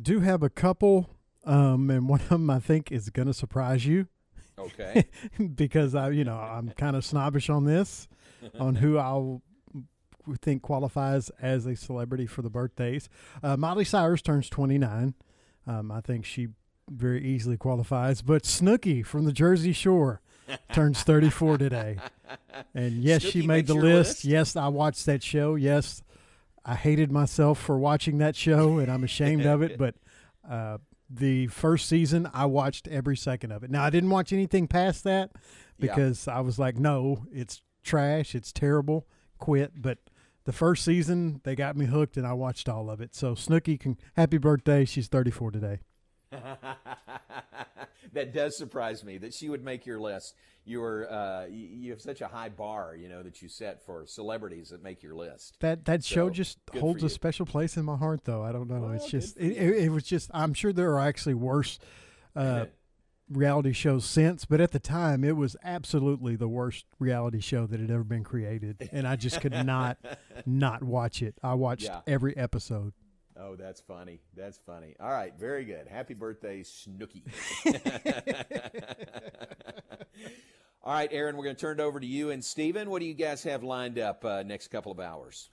[0.00, 1.10] Do have a couple,
[1.44, 4.08] um, and one of them I think is going to surprise you.
[4.58, 5.04] Okay.
[5.54, 8.08] because I, you know, I'm kind of snobbish on this,
[8.58, 9.42] on who I'll
[10.40, 13.08] think qualifies as a celebrity for the birthdays.
[13.42, 15.14] Uh, Miley Cyrus turns 29.
[15.66, 16.48] Um, I think she
[16.90, 18.22] very easily qualifies.
[18.22, 20.20] But Snooki from the Jersey Shore
[20.72, 21.98] turns 34 today.
[22.74, 23.84] And yes, Snooki she made the list.
[23.84, 24.24] list?
[24.24, 25.54] Yes, I watched that show.
[25.54, 26.02] Yes,
[26.64, 29.78] I hated myself for watching that show, and I'm ashamed of it.
[29.78, 29.94] But
[30.48, 30.78] uh,
[31.10, 33.70] the first season, I watched every second of it.
[33.70, 35.40] Now, I didn't watch anything past that Yeah.
[35.94, 38.34] because I was like, no, it's trash.
[38.34, 39.06] It's terrible.
[39.38, 39.72] Quit.
[39.80, 39.98] But
[40.44, 43.14] the first season, they got me hooked, and I watched all of it.
[43.14, 44.84] So, Snooki, can, happy birthday.
[44.84, 45.80] She's 34 today.
[48.12, 50.34] that does surprise me that she would make your list.
[50.66, 54.70] You're uh, you, have such a high bar, you know, that you set for celebrities
[54.70, 55.56] that make your list.
[55.60, 58.42] That that So, show just holds a special place in my heart, though.
[58.42, 58.80] I don't know.
[58.80, 60.30] Well, it's just it, it, it was just.
[60.32, 61.78] I'm sure there are actually worse
[62.34, 62.64] uh,
[63.28, 67.78] reality shows since, but at the time, it was absolutely the worst reality show that
[67.78, 69.98] had ever been created, and I just could not
[70.46, 71.34] not watch it.
[71.42, 72.00] I watched Yeah.
[72.06, 72.94] every episode.
[73.36, 74.20] Oh, that's funny.
[74.36, 74.94] That's funny.
[75.00, 75.88] All right, very good.
[75.88, 77.22] Happy birthday, Snooki.
[80.84, 82.90] All right, Aaron, we're going to turn it over to you and Steven.
[82.90, 85.48] What do you guys have lined up uh, next couple of hours?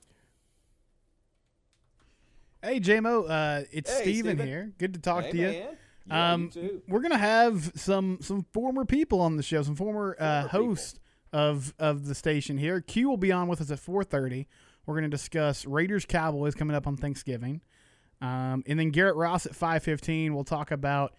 [2.61, 4.47] Hey, JMO, uh, it's Hey, Steven Steven.
[4.47, 4.71] here.
[4.77, 5.63] Good to talk Hey, to you.
[6.07, 6.81] Yeah, um, you too.
[6.87, 10.99] We're gonna have some some former people on the show, some former, uh, hosts
[11.33, 12.79] of of the station here.
[12.81, 14.47] Q will be on with us at four thirty.
[14.85, 17.61] We're gonna discuss Raiders Cowboys coming up on Thanksgiving,
[18.21, 20.33] um, and then Garrett Ross at five fifteen.
[20.33, 21.13] We'll talk about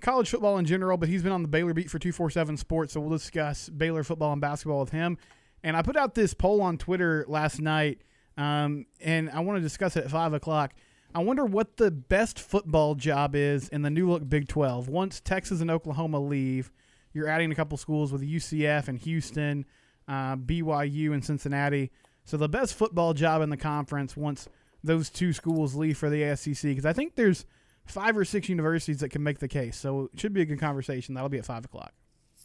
[0.00, 3.00] college football in general, but he's been on the Baylor beat for 247 Sports, so
[3.00, 5.18] we'll discuss Baylor football and basketball with him.
[5.62, 8.00] And I put out this poll on Twitter last night,
[8.36, 10.72] um, and I want to discuss it at 5 o'clock.
[11.14, 14.88] I wonder what the best football job is in the new look Big 12.
[14.88, 16.70] Once Texas and Oklahoma leave,
[17.12, 19.66] you're adding a couple schools with UCF and Houston,
[20.06, 21.90] uh, BYU and Cincinnati.
[22.30, 24.48] So the best football job in the conference once
[24.84, 27.44] those two schools leave for the SEC, because I think there's
[27.86, 29.76] five or six universities that can make the case.
[29.76, 31.16] So it should be a good conversation.
[31.16, 31.92] That'll be at five o'clock.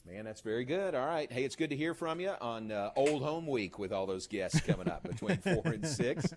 [0.03, 0.95] Man, that's very good.
[0.95, 1.31] All right.
[1.31, 4.25] Hey, it's good to hear from you on uh, Old Home Week with all those
[4.25, 6.33] guests coming up between four and six.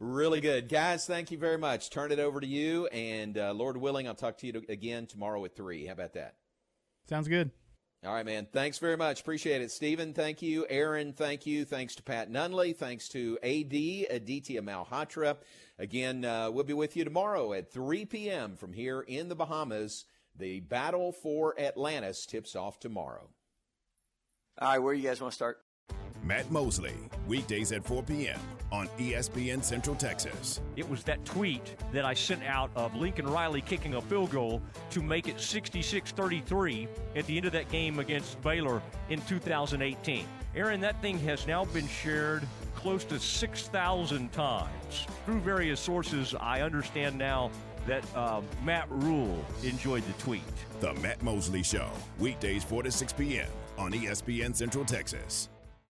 [0.00, 0.70] Really good.
[0.70, 1.90] Guys, thank you very much.
[1.90, 2.86] Turn it over to you.
[2.86, 5.84] And uh, Lord willing, I'll talk to you again tomorrow at 3.
[5.84, 6.36] How about that?
[7.10, 7.50] Sounds good.
[8.04, 8.46] All right, man.
[8.52, 9.20] Thanks very much.
[9.20, 9.70] Appreciate it.
[9.70, 10.66] Stephen, thank you.
[10.68, 11.64] Aaron, thank you.
[11.64, 12.76] Thanks to Pat Nunley.
[12.76, 15.36] Thanks to AD Aditya Malhotra.
[15.78, 18.56] Again, uh, we'll be with you tomorrow at 3 p.m.
[18.56, 20.04] from here in the Bahamas.
[20.38, 23.28] The battle for Atlantis tips off tomorrow.
[24.58, 25.58] All right, where you guys want to start?
[26.26, 26.94] Matt Mosley,
[27.28, 28.40] weekdays at 4 p.m.
[28.72, 30.60] on ESPN Central Texas.
[30.74, 34.60] It was that tweet that I sent out of Lincoln Riley kicking a field goal
[34.90, 40.26] to make it 66 33 at the end of that game against Baylor in 2018.
[40.56, 42.42] Aaron, that thing has now been shared
[42.74, 45.06] close to 6,000 times.
[45.26, 47.52] Through various sources, I understand now
[47.86, 50.42] that uh, Matt Rhule enjoyed the tweet.
[50.80, 53.46] The Matt Mosley Show, weekdays 4 to 6 p.m.
[53.78, 55.50] on ESPN Central Texas.